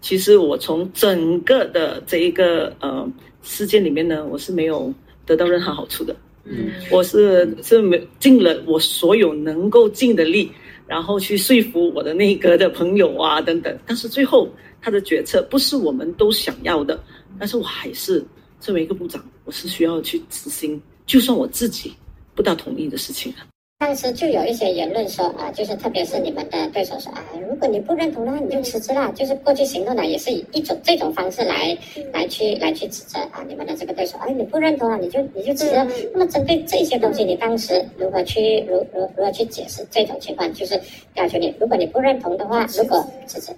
[0.06, 4.94] 其实我从整个的这一个呃事件里面呢，我是没有
[5.26, 6.16] 得到任何好处的。
[6.44, 10.52] 嗯，我是是没尽了我所有能够尽的力，
[10.86, 14.48] 然后去说服我的内阁的朋友啊等等，但是最后
[14.80, 17.04] 他的决策不是我们都想要的，
[17.40, 18.24] 但是我还是
[18.60, 21.92] 作为一个部长，我是需要去执行，就算我自己
[22.36, 23.42] 不大同意的事情啊。
[23.86, 29.12] 当时就有一些言论说啊，就是特别是你们的对手说啊，如果你不认同的话，你就辞职啦。
[29.12, 31.78] 就是过去行动呢也是以一种这种方式来
[32.12, 36.10] 来去来去指责啊，你们的这个对手，哎，你不认同啊，你就你就辞职。
[36.12, 40.52] 那么针对这些东西，你当时如何去如如如何去解释这种情况？
[40.52, 40.82] 就是
[41.14, 43.54] 要求你，如果你不认同的话，如果辞职，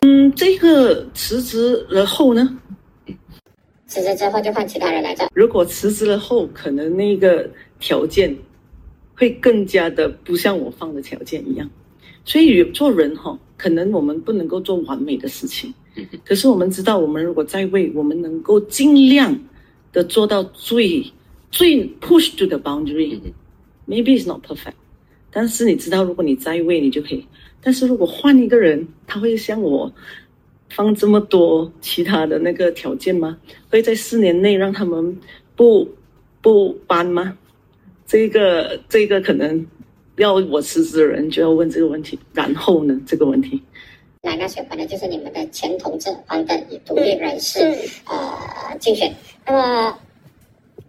[0.00, 2.58] 嗯，这个辞职了后呢？
[3.86, 5.28] 辞职之后就换其他人来着。
[5.34, 7.46] 如果辞职了后，可能那个
[7.78, 8.34] 条件。
[9.14, 11.68] 会更加的不像我放的条件一样，
[12.24, 15.72] 所以做人哈，可能我们不能够做完美的事情，
[16.24, 19.38] 可是我们知道，我们如果在位，我们能够尽量
[19.92, 21.04] 的做到最
[21.50, 24.72] 最 push to the boundary，maybe it's not perfect，
[25.30, 27.26] 但是你知道，如果你在位，你就可以。
[27.60, 29.92] 但是如果换一个人，他会像我
[30.70, 33.36] 放这么多其他的那个条件吗？
[33.70, 35.16] 会在四年内让他们
[35.54, 35.88] 不
[36.40, 37.38] 不搬吗？
[38.12, 39.66] 这个这个可能
[40.18, 43.00] 要我辞职的人就要问这个问题，然后呢？
[43.06, 43.58] 这个问题，
[44.20, 47.60] 那那选关的就是你们的前同志黄登以独立人士
[48.04, 49.10] 呃竞选。
[49.46, 49.98] 那么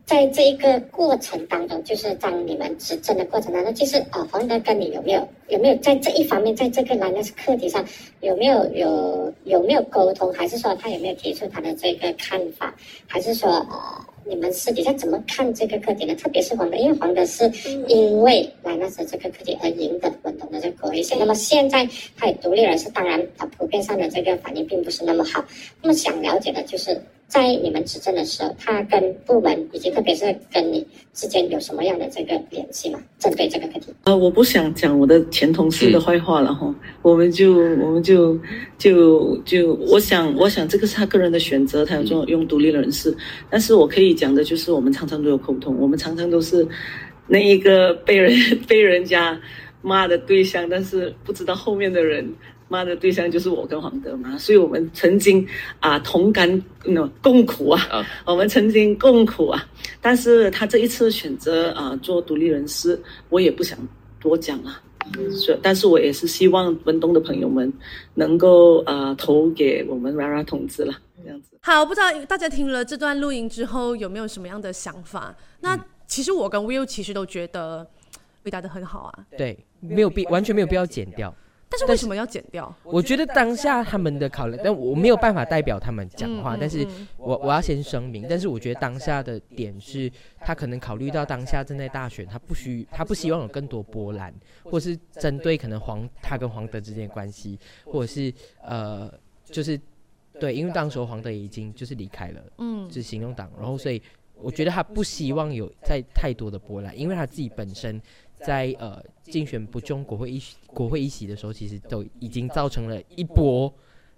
[0.06, 7.82] 在这一个过程当中，就是当你们执政的过程当中，就是啊，黄德跟你有没有有没有在这一方面，在这个蓝的课题上
[8.20, 12.76] 有没有有有没有沟通，还是说他有没有提出他的这个看法，
[13.08, 14.13] 还是说呃？
[14.26, 16.16] 你们私底下怎么看这个课题呢？
[16.16, 17.52] 特别是黄的，因为黄的是
[17.88, 25.44] 因为莱纳斯这个课题而赢得文东的这个国会那么现在他也独立人士，当然他普遍上的这个反应并不是那么好。
[25.82, 27.00] 那么想了解的就是。
[27.34, 33.00] 在你们执政的时候，他跟部门以及特别是跟你之间有什么样的这个联系吗？
[33.18, 33.88] 针对这个课题？
[34.04, 38.40] 呃，我不想讲我的前同事的坏话了哈，我们就我们就
[38.78, 43.18] 就就，我想我想这个是他个人的选择，他要做用独立人士，
[43.50, 46.68] 但是我可以讲的就是我们常常都有沟通，我们常常都是
[47.26, 48.32] 那一个被人
[48.70, 49.42] 被人家
[49.82, 52.32] 骂的对象，但是不知道后面的人。
[52.68, 55.46] 妈的对象就是我跟黄德嘛，所以我们曾经
[55.80, 59.68] 啊同甘那共苦啊，我们曾经共苦啊。
[60.02, 63.78] 但是他这一次选择啊做独立人士，我也不想
[64.20, 64.82] 多讲了。
[65.36, 67.72] 是，但是我也是希望文东的朋友们
[68.14, 71.58] 能够呃投给我们 Rara 同志了，这样子。
[71.62, 75.36] 好，不知道大家听了这段录音之后有没有什么样的想法？
[75.60, 77.86] 那其实我跟 Will 其实都觉得
[78.46, 79.26] 回答的很好啊。
[79.38, 81.36] 对，没有必完全没有必要剪掉。
[81.74, 82.72] 但是为什么要剪掉？
[82.84, 86.56] 我觉得当下他们的考量，但我没有办法代表他们讲话。
[86.56, 94.32] 但是我我要先声明，但是我觉得当下的点是，他可能考虑到当下正在大选，他不需他不希望有更多波澜，
[94.64, 98.32] 或是针对可能黄他跟黄德之间的关系，或者是
[98.62, 99.12] 呃，
[99.44, 99.80] 就是
[100.40, 104.00] 对，因为当时黄德已经就是离开了，嗯，就是行动党，然后所以
[104.36, 108.00] 我觉得他不希望有再太多的波澜，因为他自己本身。
[108.46, 113.74] 在呃竞选不中国会议国会议席的时候，其实都已经造成了一波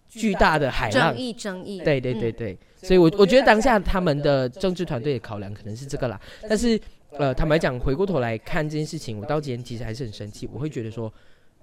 [0.07, 1.79] 巨大的海浪争议争议。
[1.79, 6.19] 对对对对，所以我我觉得当下他们的政治团队的考量可能是这个啦。
[6.49, 6.79] 但是
[7.11, 10.49] 呃坦白讲，回过头来看这件事情，我到今天其实还是很生气。
[10.51, 11.11] 我会觉得说，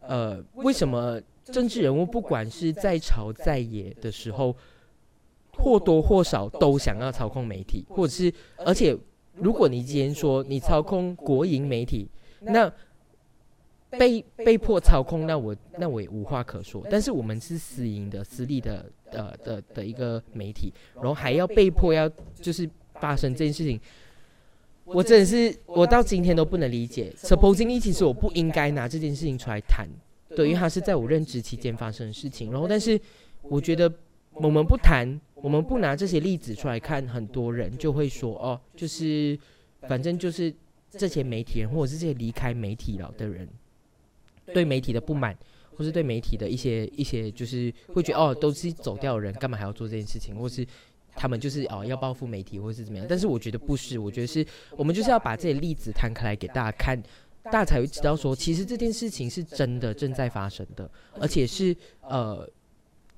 [0.00, 4.56] 呃，为什么政治人物不管是在朝在野的时候，
[5.52, 8.96] 或多或少都想要操控媒体，或者是而且
[9.34, 12.08] 如果你今天说你操控国营媒体。
[12.44, 12.72] 那
[13.90, 16.82] 被被迫操控，那我那我也无话可说。
[16.90, 22.08] 但是我们是私营的、私立的、呃的的一个媒体，然后还要被迫要
[22.40, 23.78] 就是发生这件事情，
[24.84, 27.12] 我真的是我到今天都不能理解。
[27.18, 29.86] Supposing 其实我不应该拿这件事情出来谈，
[30.34, 32.50] 对，因为它是在我任职期间发生的事情。
[32.50, 32.98] 然后，但是
[33.42, 33.92] 我觉得
[34.32, 39.38] 我们不谈，我们不拿这些例子出来看，很多人就会说哦，就是
[39.82, 40.50] 反正就是。
[40.98, 43.48] 这些媒体人或者是这些离开媒体了的人，
[44.52, 45.34] 对媒体的不满，
[45.74, 50.66] 或是对媒体的一些一些，就是会觉得哦，都是走掉的人，干嘛还要做这件事情，或是
[51.16, 53.06] 他们就是哦要报复媒体，或是怎么样？
[53.08, 57.02] 但是我觉得不是，我觉得是我们就是要把这些例子摊开来给大家看，
[57.44, 62.48] 大家才会知道说，其实这件事情是真的正在发生的，而且是呃，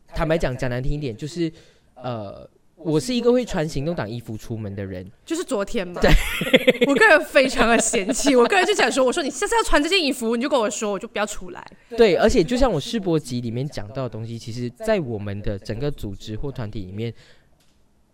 [0.09, 1.53] 坦白讲讲难听一点，就是
[1.97, 2.49] 呃。
[2.85, 6.01] 我是一个会穿行动党衣服出门的人，就是昨天嘛。
[6.03, 6.11] 对，
[6.87, 11.67] 我个人非常的嫌弃，我个人就想说，我说你下次要穿这件衣服，你就跟我说，我就不要出来。
[11.97, 17.13] 对，而且就像我世博集里面讲到的东西，其实，在我们的整个组织或团体里面，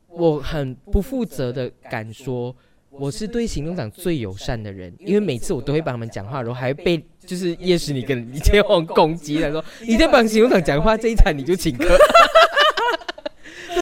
[0.09, 2.55] 我很不负责的敢说，
[2.91, 11.99] 我是对行动党最友善的人，因为每次我都会帮他们讲话，然后还被就是夜市你跟李天王攻击，他说 你在帮行动党讲话，这一场你就请客。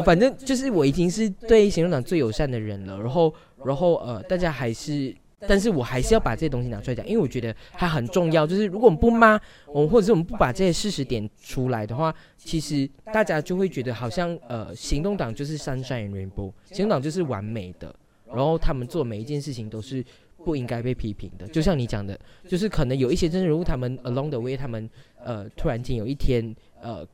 [0.04, 3.32] 反正就是我已经是对行动党最友善的人了，然后，
[3.64, 5.14] 然后呃，大家还是，
[5.46, 8.46] 但是我还是要把这些东西拿出来讲，因为我觉得它很重要。
[8.46, 17.94] 就是如果我们不骂我们，或者是我们不把这些事实点出来的话，其实大家就会觉得好像呃，行动党就是 sunshine rainbow，行动党就是完美的，
[18.26, 20.04] 然后他们做每一件事情都是
[20.44, 21.46] 不应该被批评的。
[21.48, 24.88] 就像你讲的，就是可能有一些真人物，他们 along the way，他们
[25.24, 27.06] 呃，突然间有一天呃。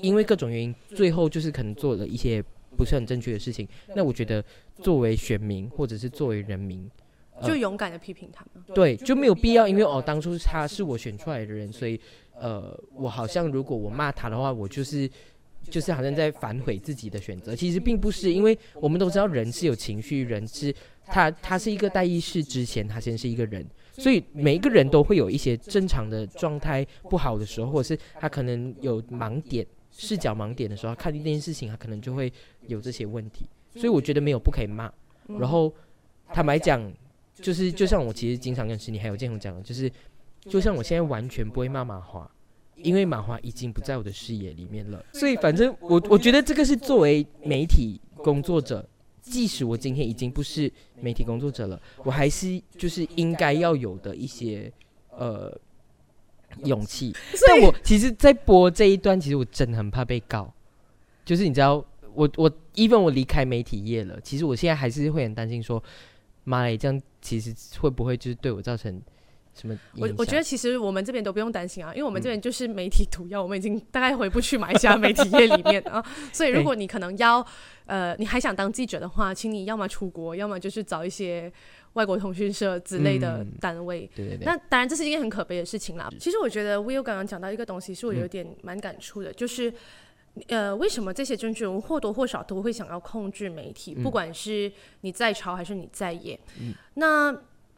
[0.00, 2.42] 因为各种原因，最后就是可能做了一些
[2.76, 3.66] 不是很正确的事情。
[3.94, 4.44] 那我觉得，
[4.82, 6.90] 作为选民或者是作为人民，
[7.42, 8.62] 就勇敢的批评他们。
[8.74, 11.98] 对，就没有必要，因为哦，当初他是我选出来的人，所以
[12.38, 15.08] 呃，我好像如果我骂他的话，我就是
[15.62, 17.56] 就是好像在反悔自己的选择。
[17.56, 20.74] 其实并不是，因为我们都知道人是有情绪，人是
[21.06, 29.66] 他他是一个代意识之前，他先是一个人，所以每一个人都会有一些正常的状态不好的时候，或者是他可能有盲点。
[29.98, 32.30] 视角盲点的时候，看这件事情，他可能就会
[32.66, 33.46] 有这些问题。
[33.74, 34.92] 所以我觉得没有不可以骂。
[35.38, 35.72] 然后
[36.32, 36.92] 坦白讲，
[37.34, 39.90] 就是就像我其实经常跟石你还有建宏讲的，就是
[40.40, 42.30] 就像我现在完全不会骂马华，
[42.76, 45.02] 因为马华已经不在我的视野里面了。
[45.14, 48.86] 所以反正我我觉得这个是作为媒体工作者，
[49.22, 50.70] 即使我今天已经不是
[51.00, 54.70] 媒体工作者了，我还是就是应该要有的一些
[55.10, 55.58] 呃。
[56.64, 57.14] 勇气，
[57.46, 60.52] 但我其实，在播这一段，其实我真的很怕被告。
[61.24, 61.84] 就是你知道，
[62.14, 65.82] 我我，even 我离开媒体业了，其实我现在还是会很担心，说
[66.44, 69.00] 妈耶，这样其实会不会就是对我造成
[69.60, 69.76] 什么？
[69.96, 76.04] 我我觉得其实我们这边都不用担心啊，因为我们这边就是媒体毒药，我们已经大概回不去马来西亚媒体业里面啊。
[76.32, 77.44] 所以如果你可能要
[77.86, 81.52] 呃，你还想当记者的话，请你要么出国，要么就是找一些。
[81.96, 84.06] 外国通讯社之类的单位，
[84.42, 86.10] 那当然这是一件很可悲的事情啦。
[86.20, 89.72] 其实我觉得 Will 刚刚讲到一个东西，是我有点蛮感触的，就是
[90.48, 96.38] 呃，为什么这些政治人物或多或少都会想要控制媒体，不管是你在朝还是你在野。
[96.96, 97.34] 那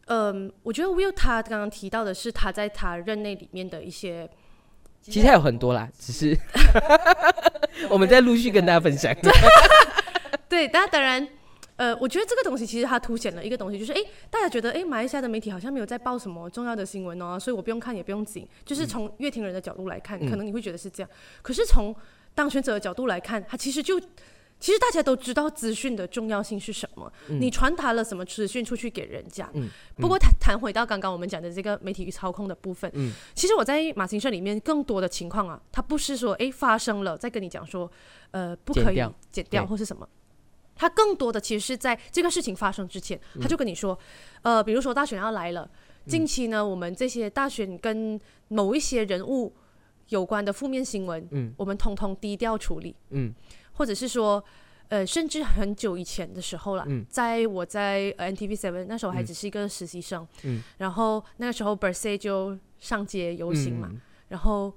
[0.09, 4.29] 嗯，我觉得 Will 他刚刚提到的是他在他任内里面的一些，
[5.01, 6.37] 其实还有很多啦，只是
[7.89, 9.15] 我们在陆续跟大家分享。
[10.49, 11.29] 对，大当然。
[11.77, 18.45] 呃，我觉得这个东西其实它凸显了一个东西，就是哎，大家觉得哎，马来西亚的媒体好像没有在报什么重要的新闻哦，所以我不用看也不用紧。
[18.65, 21.11] 就是从乐听人的角度来看，可能你会觉得是这样。
[21.41, 21.95] 可是从
[22.35, 24.01] 当选者的角度来看，他其实就
[24.61, 29.51] 其实大家都知道资讯的重要性是什么，你传达了什么资讯出去给人家。
[29.97, 32.91] 不过谈谈回到刚刚我们讲的这个媒体与操控的部分，
[33.35, 37.91] 其实我在马行社里面更多的情况啊，他不是说哎发生了再跟你讲说
[38.33, 39.01] 呃不可以
[39.31, 39.65] 剪掉。
[39.67, 40.09] 或是什么。
[40.75, 43.99] 他更多的其实是在这个事情发生之前，他就跟你说，
[44.43, 45.69] 呃，比如说大选要来了，
[46.07, 49.53] 近期呢，我们这些大选跟某一些人物
[50.11, 53.35] 有关的负面新闻，嗯，我们通通低调处理，嗯，
[53.79, 54.45] 或者是说，
[54.89, 63.91] 呃，甚至很久以前的时候了，在我在 NTV Seven 那时候还只是一个实习生，嗯，然后那个时候 b e r s e 就上街游行嘛，
[64.29, 64.71] 然后，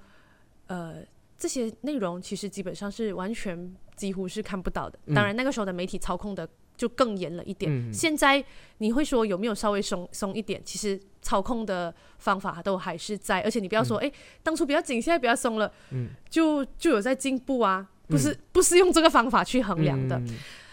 [0.68, 1.04] 呃，
[1.38, 3.76] 这些内容其实基本上是完全。
[3.94, 4.98] 几乎是看不到的。
[5.14, 7.94] 当然，那个时候的媒体操控的就更严了一点。
[7.94, 8.44] 现在
[8.80, 10.60] 你会说有没有稍微松松一点？
[10.66, 17.88] 其实操控的方法都还是在，而且你不要说，哎，当初比较紧，现在比较松了，嗯，就就有在进步啊。
[18.12, 20.22] 不是不是用这个方法去衡量的。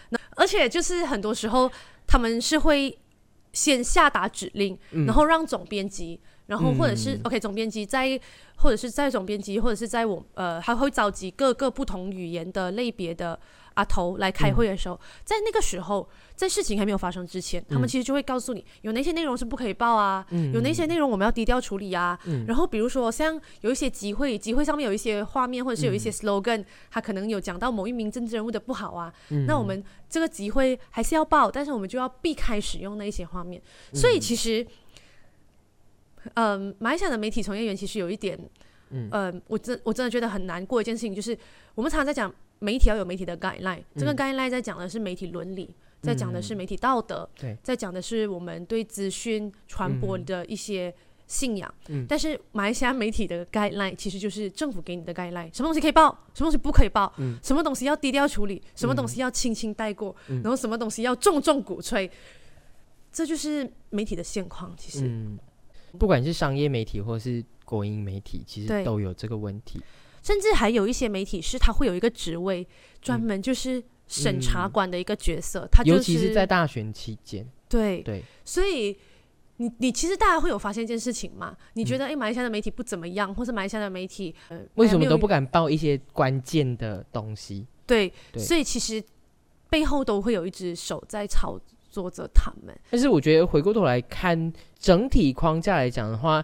[0.09, 1.71] 那而且就是很多时候
[2.05, 2.99] 他们是会
[3.53, 4.77] 先下达指令，
[5.07, 7.21] 然后让总编辑然后或者是、嗯。
[7.23, 8.19] OK 总编辑在，
[8.57, 13.39] 或者是在总编辑，或者是在我呃，还会召集各个不同语言的类别的
[13.79, 16.05] 阿头来开会的时候，在那个时候，
[16.35, 22.19] 在事情还没有发生之前，他们其实就会告诉你有哪些内容是不可以报啊，有哪些内容我们要低调处理啊。
[22.45, 29.13] 然后比如说像有一些集会，集会上面有一些画面或者是有一些 slogan，、他可能有讲到某一名政治人物的不好啊，
[29.47, 33.61] 那我们这个集会还是要报，但是我们就要避开使用那一些画面。
[33.93, 34.65] 所以其实，
[36.33, 38.37] 嗯、马来西亚的媒体从业员其实有一点，
[38.89, 41.37] 嗯、我真我真的觉得很难过一件事情，就是
[41.75, 45.75] 我们常常在讲媒体要有媒体的 guideline，、这个 guideline 在讲的是媒体伦理。
[46.01, 47.57] 在讲的是媒体道德，对。
[47.61, 50.95] 在讲的是我们对资讯传播的一些
[51.27, 51.73] 信仰。
[52.07, 62.09] 但是马来西亚媒体的 guideline 其实就是政府给你的 guideline，什么东西可以报，什么东西不可以报，什么东西要低调处理，什么东西要轻轻带过，然后什么东西要重重鼓吹，
[63.11, 64.73] 这就是媒体的现况。
[64.77, 65.37] 其实，嗯，
[65.97, 69.81] 不管是商业媒体或是国营媒体，其实都有这个问题。
[70.21, 72.67] 甚至还有一些媒体是他会有一个职位，
[73.01, 78.97] 专门就是审查官的一个角色，他就尤其是在大选期间，对对，所以
[79.57, 81.55] 你你其实大家会有发现一件事情嘛？
[81.73, 87.67] 你嗯觉得哎、诶马来西亚的媒体不怎么样，或是马来西亚的媒体呃为什么都不敢报一些关键的东西？
[87.85, 88.11] 对？
[88.31, 89.03] 对所以其实
[89.69, 91.59] 背后都会有一只手在操
[91.91, 92.75] 作着他们。
[92.89, 96.43] 但是我觉得回过头来看整体框架来讲的话，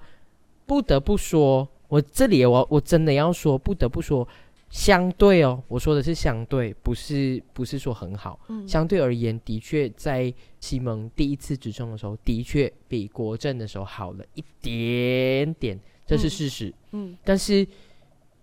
[0.66, 4.28] 不得不说，我这里我我真的要说，不得不说，
[4.70, 8.40] 相对哦，我说的是相对，不是不是说很好。
[8.50, 16.74] 嗯相对而言，的确在西蒙第一次执政的时候，的确比国政的时候好了一点点，这是嗯事实。
[16.92, 17.66] 嗯，但是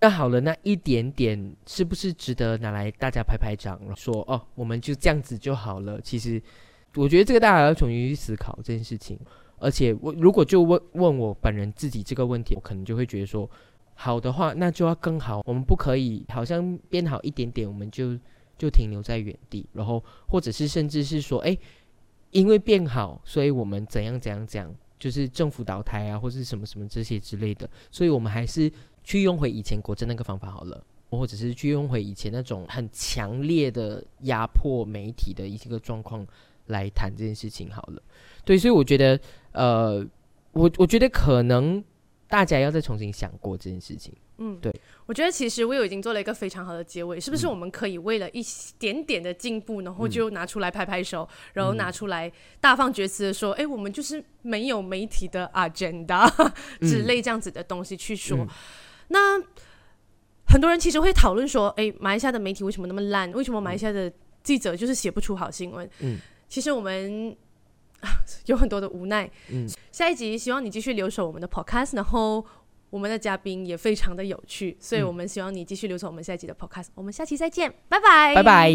[0.01, 6.01] 那好了，那一点点是不是值得拿来大家拍拍掌了，说哦，我们就这样子就好了？
[6.01, 6.40] 其实，
[6.95, 9.18] 我觉得这个大家要重新去思考这件事情。
[9.62, 13.48] 而且我如果就问问我本人自己这个问题，我可能就会觉得说，
[13.94, 18.18] 好的话那就要更好，我们不可以好像变好一点点，我们就
[18.58, 21.56] 就停留在原地，然后或者是甚至是说，哎，
[22.32, 28.70] 因为变好，所以我们怎样怎样怎样，就是政府倒台啊，或是什么什么这些之类的，所以我们还是
[29.04, 36.26] 去用回以前国政那个方法好了，或者是去用回以前那种很强烈的压迫媒体的一些个状况
[36.66, 38.02] 来谈这件事情好了。
[38.44, 39.18] 对，所以我觉得，
[39.52, 40.04] 呃，
[40.52, 41.82] 我我觉得可能
[42.28, 44.12] 大家要再重新想过这件事情。
[44.38, 44.74] 嗯，对
[45.06, 47.46] 我觉得其实 Will 已经做了一个非常好的结尾，是不嗯是？
[47.46, 48.42] 我们可以为了一
[48.78, 56.28] 点点的进步，然后就拿出来拍拍手，然后拿出来大放厥词的说：“哎、我们就是没有媒体的 agenda
[56.80, 58.38] 之类这样子的东西去说。
[58.38, 58.48] 嗯
[59.08, 59.38] 那
[60.46, 63.30] 很多人其实会讨论说：“哎、马来西亚的媒体为什么那么烂？
[63.32, 64.10] 为什么马来西亚的
[64.42, 66.18] 记者就是写不出好新闻？”嗯，
[66.53, 67.34] 其实我们
[68.44, 69.30] 有很多的无奈。
[69.48, 72.44] 嗯，下一集希望你继续留守我们的 podcast，然后
[72.90, 76.88] 我们的嘉宾也非常的有趣，所以我们希望你继续留守我们下一集的 podcast。
[76.94, 78.70] 我们下期再见，拜拜，拜拜。